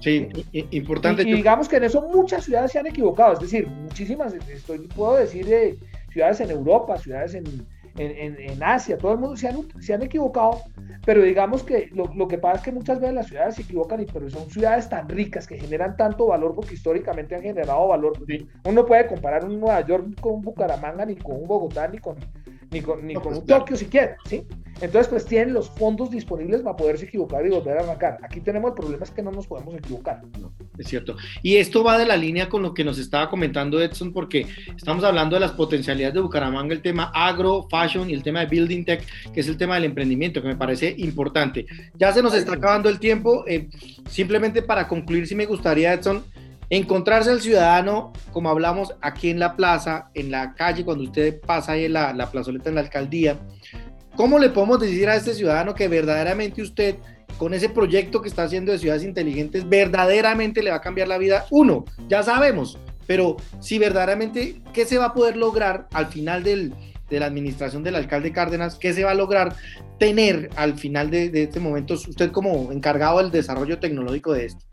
[0.00, 0.28] Sí,
[0.70, 1.22] importante.
[1.22, 5.16] Y, digamos que en eso muchas ciudades se han equivocado, es decir, muchísimas, estoy, puedo
[5.16, 5.76] decir, de
[6.12, 7.66] ciudades en Europa, ciudades en,
[7.96, 10.62] en, Asia, todo el mundo se han, se han equivocado,
[11.04, 14.04] pero digamos que lo, que pasa es que muchas veces las ciudades se equivocan, y,
[14.04, 18.12] pero son ciudades tan ricas que generan tanto valor porque históricamente han generado valor.
[18.64, 22.16] Uno puede comparar un Nueva York con un Bucaramanga, ni con un Bogotá, ni con,
[22.70, 24.44] ni con, ni con pues un Tokio siquiera, ¿sí?
[24.80, 28.18] Entonces, pues tienen los fondos disponibles para poderse equivocar y volver a arrancar.
[28.22, 30.22] Aquí tenemos el problema es que no nos podemos equivocar.
[30.78, 31.16] es cierto.
[31.42, 34.46] Y esto va de la línea con lo que nos estaba comentando Edson, porque
[34.76, 38.46] estamos hablando de las potencialidades de Bucaramanga, el tema agro, fashion y el tema de
[38.46, 41.66] building tech, que es el tema del emprendimiento, que me parece importante.
[41.94, 43.44] Ya se nos está acabando el tiempo.
[43.48, 43.68] Eh,
[44.08, 46.22] simplemente para concluir, si me gustaría, Edson,
[46.70, 51.72] encontrarse al ciudadano, como hablamos aquí en la plaza, en la calle, cuando usted pasa
[51.72, 53.38] ahí la, la plazoleta en la alcaldía
[54.18, 56.96] ¿Cómo le podemos decir a este ciudadano que verdaderamente usted,
[57.38, 61.18] con ese proyecto que está haciendo de ciudades inteligentes, verdaderamente le va a cambiar la
[61.18, 61.46] vida?
[61.52, 66.72] Uno, ya sabemos, pero si verdaderamente, ¿qué se va a poder lograr al final de
[67.10, 68.74] la administración del alcalde Cárdenas?
[68.74, 69.54] ¿Qué se va a lograr
[70.00, 74.64] tener al final de, de este momento usted como encargado del desarrollo tecnológico de esto?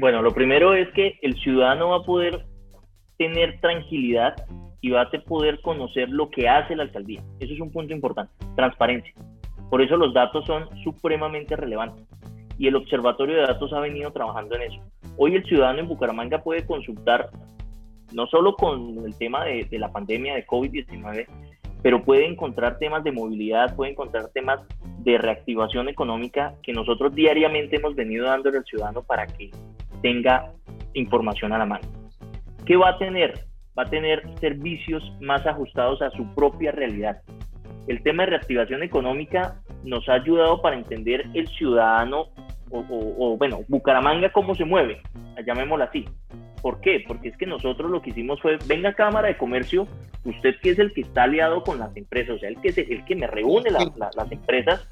[0.00, 2.46] Bueno, lo primero es que el ciudadano va a poder
[3.18, 4.34] tener tranquilidad
[4.80, 7.22] y va a poder conocer lo que hace la alcaldía.
[7.38, 9.12] Eso es un punto importante, transparencia.
[9.68, 12.06] Por eso los datos son supremamente relevantes
[12.56, 14.80] y el Observatorio de Datos ha venido trabajando en eso.
[15.18, 17.28] Hoy el ciudadano en Bucaramanga puede consultar
[18.14, 21.26] no solo con el tema de, la pandemia de COVID-19,
[21.82, 24.60] pero puede encontrar temas de movilidad, puede encontrar temas
[25.00, 29.50] de reactivación económica que nosotros diariamente hemos venido dándole al ciudadano para que
[30.02, 30.52] tenga
[30.94, 31.86] información a la mano.
[32.64, 33.50] ¿Qué va a tener?
[33.78, 37.22] va a tener servicios más ajustados a su propia realidad.
[37.86, 42.28] El tema de reactivación económica nos ha ayudado para entender el ciudadano
[42.72, 45.02] o, bueno, Bucaramanga cómo se mueve,
[45.44, 46.04] llamémoslo así.
[46.62, 47.02] ¿Por qué?
[47.06, 49.88] Porque es que nosotros lo que hicimos fue, venga Cámara de Comercio,
[50.24, 52.78] usted que es el que está aliado con las empresas, o sea, el que es
[52.78, 54.86] el que me reúne las empresas,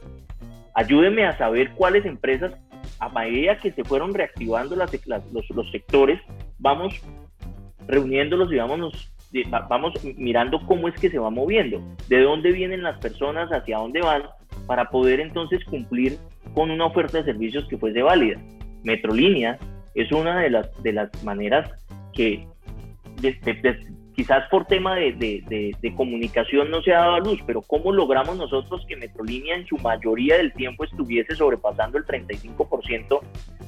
[0.75, 2.53] ayúdeme a saber cuáles empresas,
[3.01, 6.21] a medida que se fueron reactivando las, los, los sectores,
[6.59, 7.01] vamos
[7.87, 9.13] reuniéndolos y vamos,
[9.69, 14.01] vamos mirando cómo es que se va moviendo, de dónde vienen las personas, hacia dónde
[14.01, 14.23] van,
[14.67, 16.19] para poder entonces cumplir
[16.55, 18.41] con una oferta de servicios que fuese válida.
[18.83, 19.59] Metrolínea
[19.95, 21.71] es una de las, de las maneras
[22.13, 22.47] que
[24.19, 28.37] quizás por tema de, de, comunicación no se ha dado a luz, pero ¿cómo logramos
[28.37, 33.21] nosotros que Metrolínea en su mayoría del tiempo estuviese sobrepasando el 35%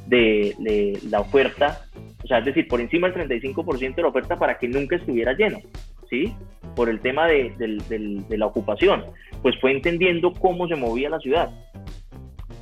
[0.09, 1.83] de, la oferta
[2.25, 5.35] o sea, es decir, por encima del 35% de la oferta para que nunca estuviera
[5.35, 5.61] lleno,
[6.09, 6.35] ¿sí?
[6.75, 9.05] Por el tema de, de, la ocupación,
[9.43, 11.49] pues fue entendiendo cómo se movía la ciudad,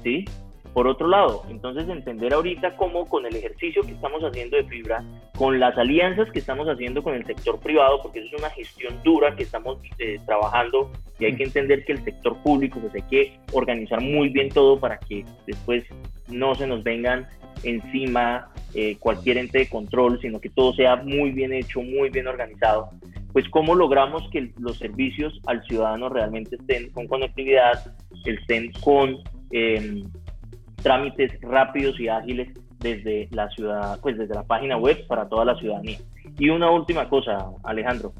[0.05, 0.26] ¿sí?
[0.79, 5.03] Por otro lado, entonces entender ahorita cómo con el ejercicio que estamos haciendo de fibra,
[5.37, 8.95] con las alianzas que estamos haciendo con el sector privado, porque eso es una gestión
[9.03, 13.03] dura que estamos eh, trabajando y hay que entender que el sector público, pues hay
[13.11, 15.83] que organizar muy bien todo para que después
[16.29, 17.26] no se nos vengan
[17.64, 22.29] encima eh, cualquier ente de control, sino que todo sea muy bien hecho, muy bien
[22.29, 22.91] organizado.
[23.33, 29.16] Pues cómo logramos que los servicios al ciudadano realmente estén con conectividad, estén con
[29.51, 30.05] em,
[30.83, 32.49] trámites rápidos y ágiles
[32.81, 35.99] desde la ciudad, pues desde la página web para toda la ciudadanía.
[36.39, 38.12] Y una última cosa, Alejandro,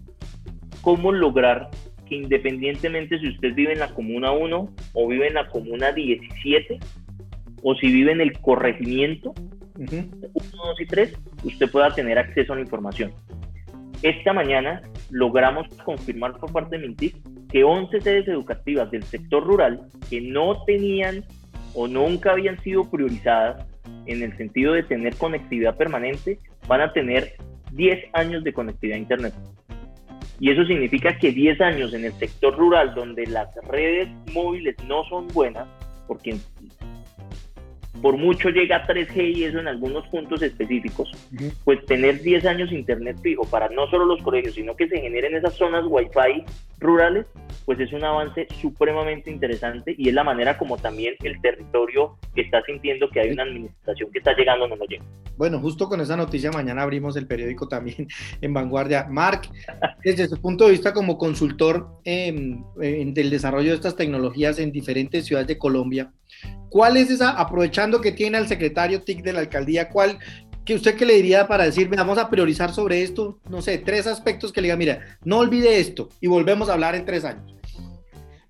[0.83, 1.69] ¿cómo lograr
[2.09, 6.79] que independientemente si usted vive en la comuna 1 o vive en la comuna 17,
[7.63, 9.35] o si vive en el corregimiento,
[9.77, 13.13] 1, 2 y 3, usted pueda tener acceso a la información.
[14.03, 17.17] Esta mañana logramos confirmar por parte de Mintic
[17.49, 21.25] que 11 sedes educativas del sector rural que no tenían
[21.81, 23.65] o nunca habían sido priorizadas
[24.07, 27.35] en el sentido de tener conectividad permanente van a tener
[27.71, 29.35] 10 años de conectividad a Internet.
[30.41, 35.05] Y eso significa que 10 años en el sector rural donde las redes móviles no
[35.05, 35.69] son buenas,
[36.09, 36.37] porque
[38.03, 41.11] por mucho llega a 3G y eso en algunos puntos específicos,
[41.65, 45.35] pues tener 10 años internet fijo para no solo los colegios, sino que se generen
[45.35, 46.45] esas zonas Wi-Fi
[46.79, 47.27] rurales,
[47.65, 52.63] pues es un avance supremamente interesante y es la manera como también el territorio está
[52.63, 55.05] sintiendo que hay una administración que está llegando no lo llega.
[55.37, 58.09] Bueno, justo con esa noticia mañana abrimos el periódico también
[58.41, 59.07] en vanguardia.
[59.09, 59.43] Mark,
[60.03, 65.27] desde su punto de vista como consultor em, del desarrollo de estas tecnologías en diferentes
[65.27, 66.13] ciudades de Colombia,
[66.71, 70.19] ¿Cuál es esa, aprovechando que tiene al secretario TIC de la alcaldía, cuál,
[70.65, 74.07] que usted qué le diría para decir, vamos a priorizar sobre esto, no sé, tres
[74.07, 77.55] aspectos que le diga, mira, no olvide esto y volvemos a hablar en tres años?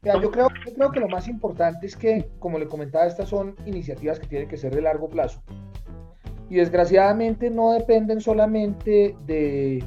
[0.02, 3.54] yo, creo, yo creo que lo más importante es que, como le comentaba, estas son
[3.66, 5.42] iniciativas que tienen que ser de largo plazo.
[6.50, 9.84] Y desgraciadamente no dependen solamente de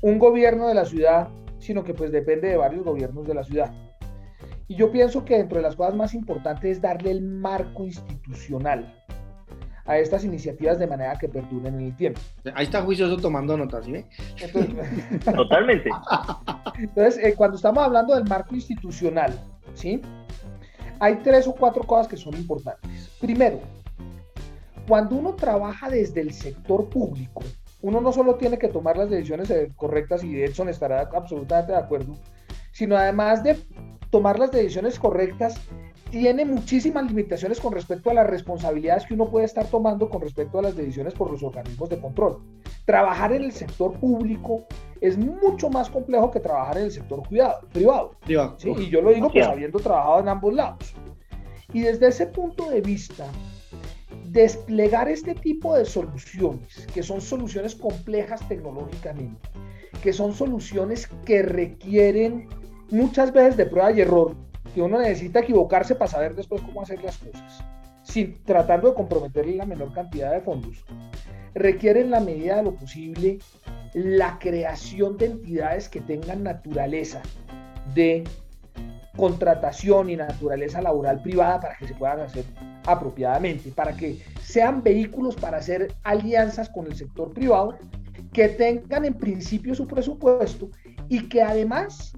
[0.00, 1.28] un gobierno de la ciudad
[1.60, 3.72] sino que pues depende de varios gobiernos de la ciudad.
[4.70, 8.94] Y yo pienso que dentro de las cosas más importantes es darle el marco institucional
[9.84, 12.20] a estas iniciativas de manera que perduren en el tiempo.
[12.54, 14.04] Ahí está juicioso tomando notas, ¿sí?
[15.24, 15.90] Totalmente.
[16.78, 19.32] Entonces, eh, cuando estamos hablando del marco institucional,
[19.74, 20.00] ¿sí?
[21.00, 23.10] Hay tres o cuatro cosas que son importantes.
[23.20, 23.58] Primero,
[24.86, 27.42] cuando uno trabaja desde el sector público,
[27.82, 31.78] uno no solo tiene que tomar las decisiones eh, correctas y Edson estará absolutamente de
[31.78, 32.14] acuerdo,
[32.70, 33.56] sino además de
[34.10, 35.60] tomar las decisiones correctas,
[36.10, 40.58] tiene muchísimas limitaciones con respecto a las responsabilidades que uno puede estar tomando con respecto
[40.58, 42.42] a las decisiones por los organismos de control.
[42.84, 44.64] Trabajar en el sector público
[45.00, 48.16] es mucho más complejo que trabajar en el sector cuidado, privado.
[48.76, 50.94] Y yo lo digo pues habiendo trabajado en ambos lados.
[51.72, 53.26] Y desde ese punto de vista,
[54.26, 59.48] desplegar este tipo de soluciones, que son soluciones complejas tecnológicamente,
[60.02, 62.48] que son soluciones que requieren
[62.90, 64.34] muchas veces de prueba y error,
[64.74, 67.64] que uno necesita equivocarse para saber después cómo hacer las cosas,
[68.02, 70.84] sin tratando de comprometerle la menor cantidad de fondos,
[71.54, 73.38] requiere en la medida de lo posible
[73.94, 77.22] la creación de entidades que tengan naturaleza
[77.94, 78.24] de
[79.16, 82.44] contratación y naturaleza laboral privada para que se puedan hacer
[82.86, 87.76] apropiadamente, para que sean vehículos para hacer alianzas con el sector privado,
[88.32, 90.70] que tengan en principio su presupuesto
[91.08, 92.12] y que además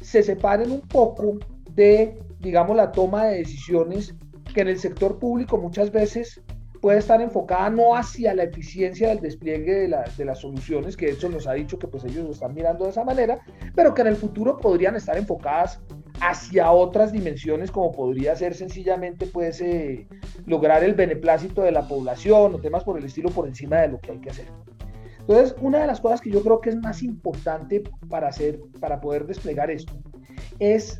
[0.00, 1.38] se separen un poco
[1.74, 4.14] de, digamos, la toma de decisiones
[4.54, 6.42] que en el sector público muchas veces
[6.80, 11.28] puede estar enfocada no hacia la eficiencia del despliegue de, las soluciones, que de hecho
[11.28, 13.40] nos ha dicho que pues ellos lo están mirando de esa manera,
[13.74, 15.80] pero que en el futuro podrían estar enfocadas
[16.20, 20.06] hacia otras dimensiones como podría ser sencillamente pues eh,
[20.46, 23.98] lograr el beneplácito de la población o temas por el estilo por encima de lo
[23.98, 24.46] que hay que hacer.
[25.28, 28.98] Entonces, una de las cosas que yo creo que es más importante para hacer, para
[28.98, 29.92] poder desplegar esto,
[30.58, 30.98] es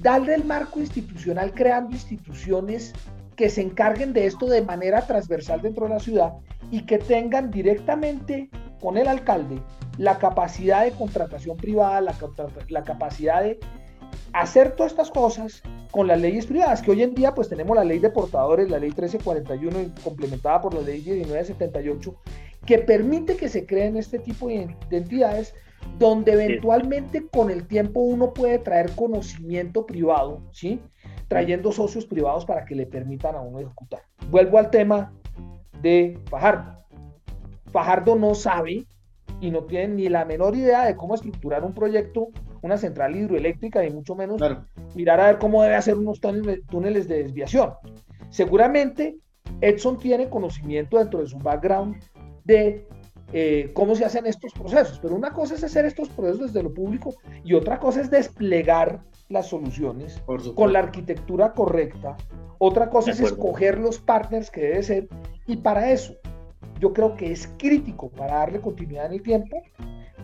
[0.00, 2.94] darle el marco institucional creando instituciones
[3.36, 6.32] que se encarguen de esto de manera transversal dentro de la ciudad
[6.70, 8.48] y que tengan directamente
[8.80, 9.60] con el alcalde
[9.98, 13.58] la capacidad de contratación privada, la, capacidad de
[14.32, 17.84] hacer todas estas cosas con las leyes privadas, que hoy en día pues tenemos la
[17.84, 22.14] ley de portadores, la ley 1341 complementada por la ley 1978,
[22.66, 25.54] que permite que se creen este tipo de entidades
[25.98, 30.80] donde eventualmente con el tiempo uno puede traer conocimiento privado, ¿sí?
[31.28, 34.02] Trayendo socios privados para que le permitan a uno ejecutar.
[34.30, 35.12] Vuelvo al tema
[35.80, 36.84] de Fajardo.
[37.72, 38.86] Fajardo no sabe
[39.40, 42.28] y no tiene ni la menor idea de cómo estructurar un proyecto,
[42.62, 44.40] una central hidroeléctrica y mucho menos
[44.94, 47.72] mirar a ver cómo debe hacer unos túneles de desviación.
[48.30, 49.16] Seguramente
[49.60, 51.96] Edson tiene conocimiento dentro de su background
[52.46, 52.86] de
[53.32, 54.98] eh, cómo se hacen estos procesos.
[55.00, 59.02] Pero una cosa es hacer estos procesos desde lo público y otra cosa es desplegar
[59.28, 60.22] las soluciones
[60.54, 62.16] con la arquitectura correcta.
[62.58, 65.08] Otra cosa es escoger los partners que debe ser.
[65.46, 66.14] Y para eso,
[66.80, 69.62] yo creo que es crítico para darle continuidad en el tiempo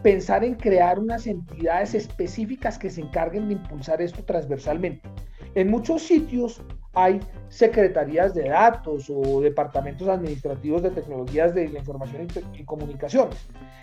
[0.02, 5.08] pensar en crear unas entidades específicas que se encarguen de impulsar esto transversalmente.
[5.54, 6.60] En muchos sitios
[6.94, 13.36] hay secretarías de datos o departamentos administrativos de tecnologías de la información y, comunicaciones,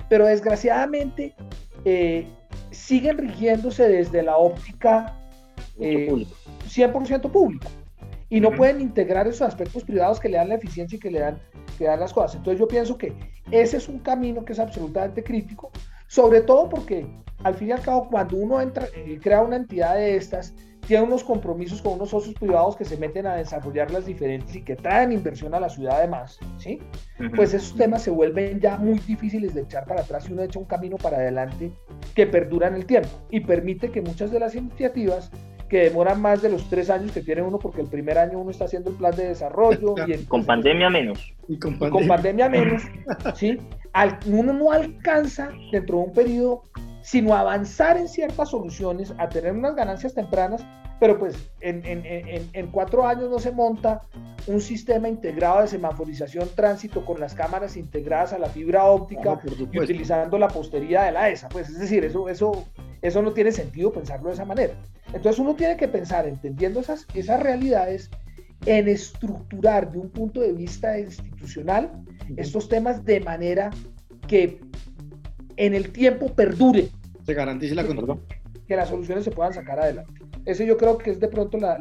[0.10, 1.34] pero desgraciadamente
[1.86, 2.28] eh,
[2.72, 5.16] siguen rigiéndose desde la óptica
[5.78, 7.68] 100% eh, público.
[8.30, 11.20] y no pueden integrar esos aspectos privados que le dan la eficiencia y que le
[11.20, 11.40] dan,
[11.78, 12.36] que dan las cosas.
[12.36, 13.14] Entonces yo pienso que
[13.50, 15.72] ese es un camino que es absolutamente crítico,
[16.08, 17.08] sobre todo porque
[17.44, 20.54] al fin y al cabo cuando uno entra, eh, crea una entidad de estas,
[20.90, 24.64] tiene unos compromisos con unos socios privados que se meten a desarrollar las diferentes y
[24.64, 26.80] que traen inversión a la ciudad además, ¿sí?
[27.36, 30.58] Pues esos temas se vuelven ya muy difíciles de echar para atrás y uno echa
[30.58, 31.72] un camino para adelante
[32.16, 35.30] que perdura en el tiempo y permite que muchas de las iniciativas
[35.70, 38.50] que demoran más de los tres años que tiene uno, porque el primer año uno
[38.50, 39.94] está haciendo el plan de desarrollo.
[40.08, 41.36] Y con pandemia menos.
[41.48, 42.82] Y con pandemia, menos,
[43.36, 43.60] ¿sí?
[44.26, 46.64] uno no alcanza dentro de un periodo
[47.10, 50.64] sino avanzar en ciertas soluciones, a tener unas ganancias tempranas,
[51.00, 54.02] pero pues en, en, en, en, cuatro años no se monta
[54.46, 59.40] un sistema integrado de semaforización tránsito con las cámaras integradas a la fibra óptica
[59.72, 61.50] y utilizando la postería de la ESA.
[61.50, 62.68] Pues es decir, eso, eso,
[63.02, 64.76] eso no tiene sentido pensarlo de esa manera.
[65.12, 68.12] Entonces uno tiene que pensar, entendiendo esas, esas realidades,
[68.68, 71.90] en estructurar de un punto de vista institucional
[72.38, 73.72] estos temas de manera
[74.28, 74.60] que
[75.60, 76.90] en el tiempo perdure.
[77.30, 78.20] Se garantice la control.
[78.68, 80.14] Que las soluciones se puedan sacar adelante.
[80.46, 81.78] Eso yo creo que es de pronto la,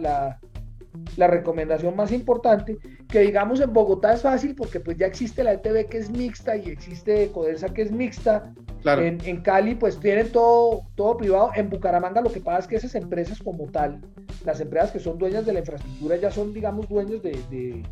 [1.16, 2.78] la recomendación más importante,
[3.08, 6.56] que digamos en Bogotá es fácil porque pues ya existe la ETV que es mixta
[6.56, 8.52] y existe Codensa que es mixta.
[8.82, 9.02] Claro.
[9.02, 11.50] En, en, Cali pues tienen todo, todo privado.
[11.54, 14.00] En Bucaramanga lo que pasa es que esas empresas como tal,
[14.44, 17.82] las empresas que son dueñas de la infraestructura ya son digamos dueños de, de,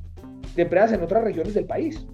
[0.54, 2.06] de empresas en otras regiones del país.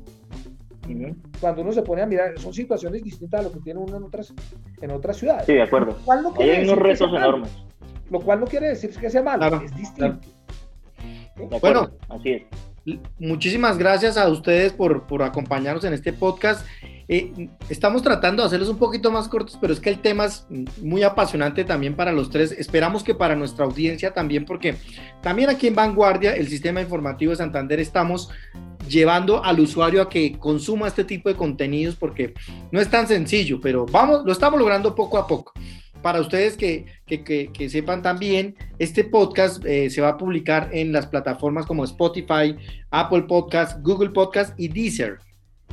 [1.41, 4.03] Cuando uno se pone a mirar, son situaciones distintas a lo que tiene uno en
[4.03, 4.33] otras,
[4.81, 5.47] en otras ciudades.
[5.47, 5.97] Sí, de acuerdo.
[6.39, 7.51] hay unos retos enormes.
[8.11, 10.21] Lo cual no quiere decir que sea malo, es distinto.
[11.61, 12.43] Bueno, así es.
[13.19, 16.67] Muchísimas gracias a ustedes por, por acompañarnos en este podcast.
[17.09, 20.47] Eh, estamos tratando de hacerlos un poquito más cortos, pero es que el tema es
[20.81, 22.53] muy apasionante también para los tres.
[22.53, 24.77] Esperamos que para nuestra audiencia también, porque
[25.21, 28.31] también aquí en Vanguardia, el sistema informativo de Santander, estamos
[28.89, 32.35] llevando al usuario a que consuma este tipo de contenidos, porque
[32.71, 35.53] no es tan sencillo, pero vamos, lo estamos logrando poco a poco
[36.03, 41.07] para ustedes que, que, sepan también, este podcast eh, se va a publicar en las
[41.07, 42.57] plataformas como Spotify,
[42.91, 45.19] Apple Podcast, Google Podcast y Deezer.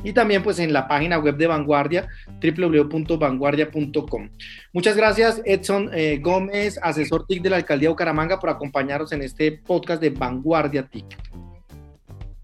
[0.02, 2.08] Y también pues en la página web de Vanguardia,
[2.40, 4.30] www.vanguardia.com.
[4.72, 9.20] Muchas gracias Edson eh, Gómez, asesor TIC de la Alcaldía de Bucaramanga, por acompañarnos en
[9.20, 11.49] este podcast de Vanguardia TIC.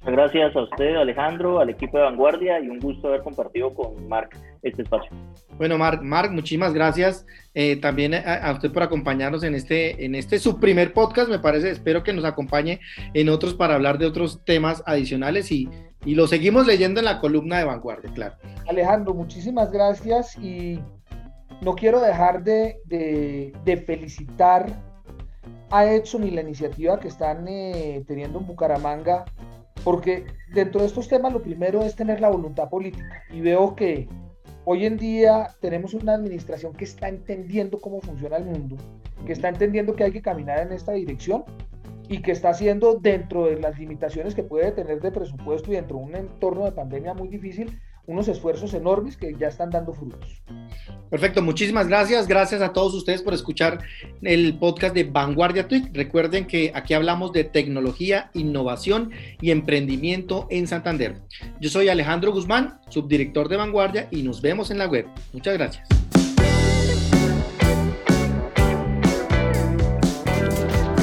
[0.06, 4.06] Muchas gracias a usted, Alejandro, al equipo de Vanguardia y un gusto haber compartido con
[4.06, 5.10] Marc este espacio.
[5.58, 10.38] Bueno, Marc, Marc muchísimas gracias eh, también a, usted por acompañarnos en este, en este
[10.38, 11.70] su primer podcast, me parece.
[11.70, 12.78] Espero que nos acompañe
[13.14, 15.68] en otros para hablar de otros temas adicionales y,
[16.04, 18.36] y lo seguimos leyendo en la columna de Vanguardia, claro.
[18.68, 20.78] Alejandro, muchísimas gracias y
[21.62, 24.66] no quiero dejar de, de, felicitar
[25.70, 29.24] a Edson y la iniciativa que están eh, teniendo en Bucaramanga
[29.86, 33.22] porque dentro de estos temas lo primero es tener la voluntad política.
[33.30, 34.08] Y veo que
[34.64, 38.76] hoy en día tenemos una administración que está entendiendo cómo funciona el mundo,
[39.24, 41.44] que está entendiendo que hay que caminar en esta dirección
[42.08, 45.98] y que está haciendo dentro de las limitaciones que puede tener de presupuesto y dentro
[45.98, 50.42] de un entorno de pandemia muy difícil, unos esfuerzos enormes que ya están dando frutos.
[51.10, 52.26] Perfecto, muchísimas gracias.
[52.26, 53.80] Gracias a todos ustedes por escuchar
[54.22, 55.90] el podcast de Vanguardia TIC.
[55.94, 61.22] Recuerden que aquí hablamos de tecnología, innovación y emprendimiento en Santander.
[61.60, 65.06] Yo soy Alejandro Guzmán, subdirector de Vanguardia y nos vemos en la web.
[65.32, 65.88] Muchas gracias.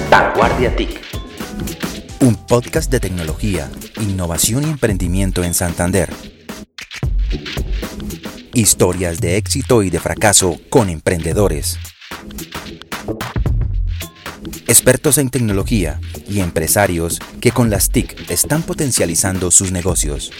[0.09, 1.01] Vanguardia TIC.
[2.21, 6.09] Un podcast de tecnología, innovación y emprendimiento en Santander.
[8.53, 11.79] Historias de éxito y de fracaso con emprendedores.
[14.67, 20.31] Expertos en tecnología y empresarios que con las TIC están potencializando sus negocios.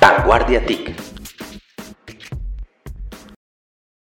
[0.00, 0.94] Vanguardia TIC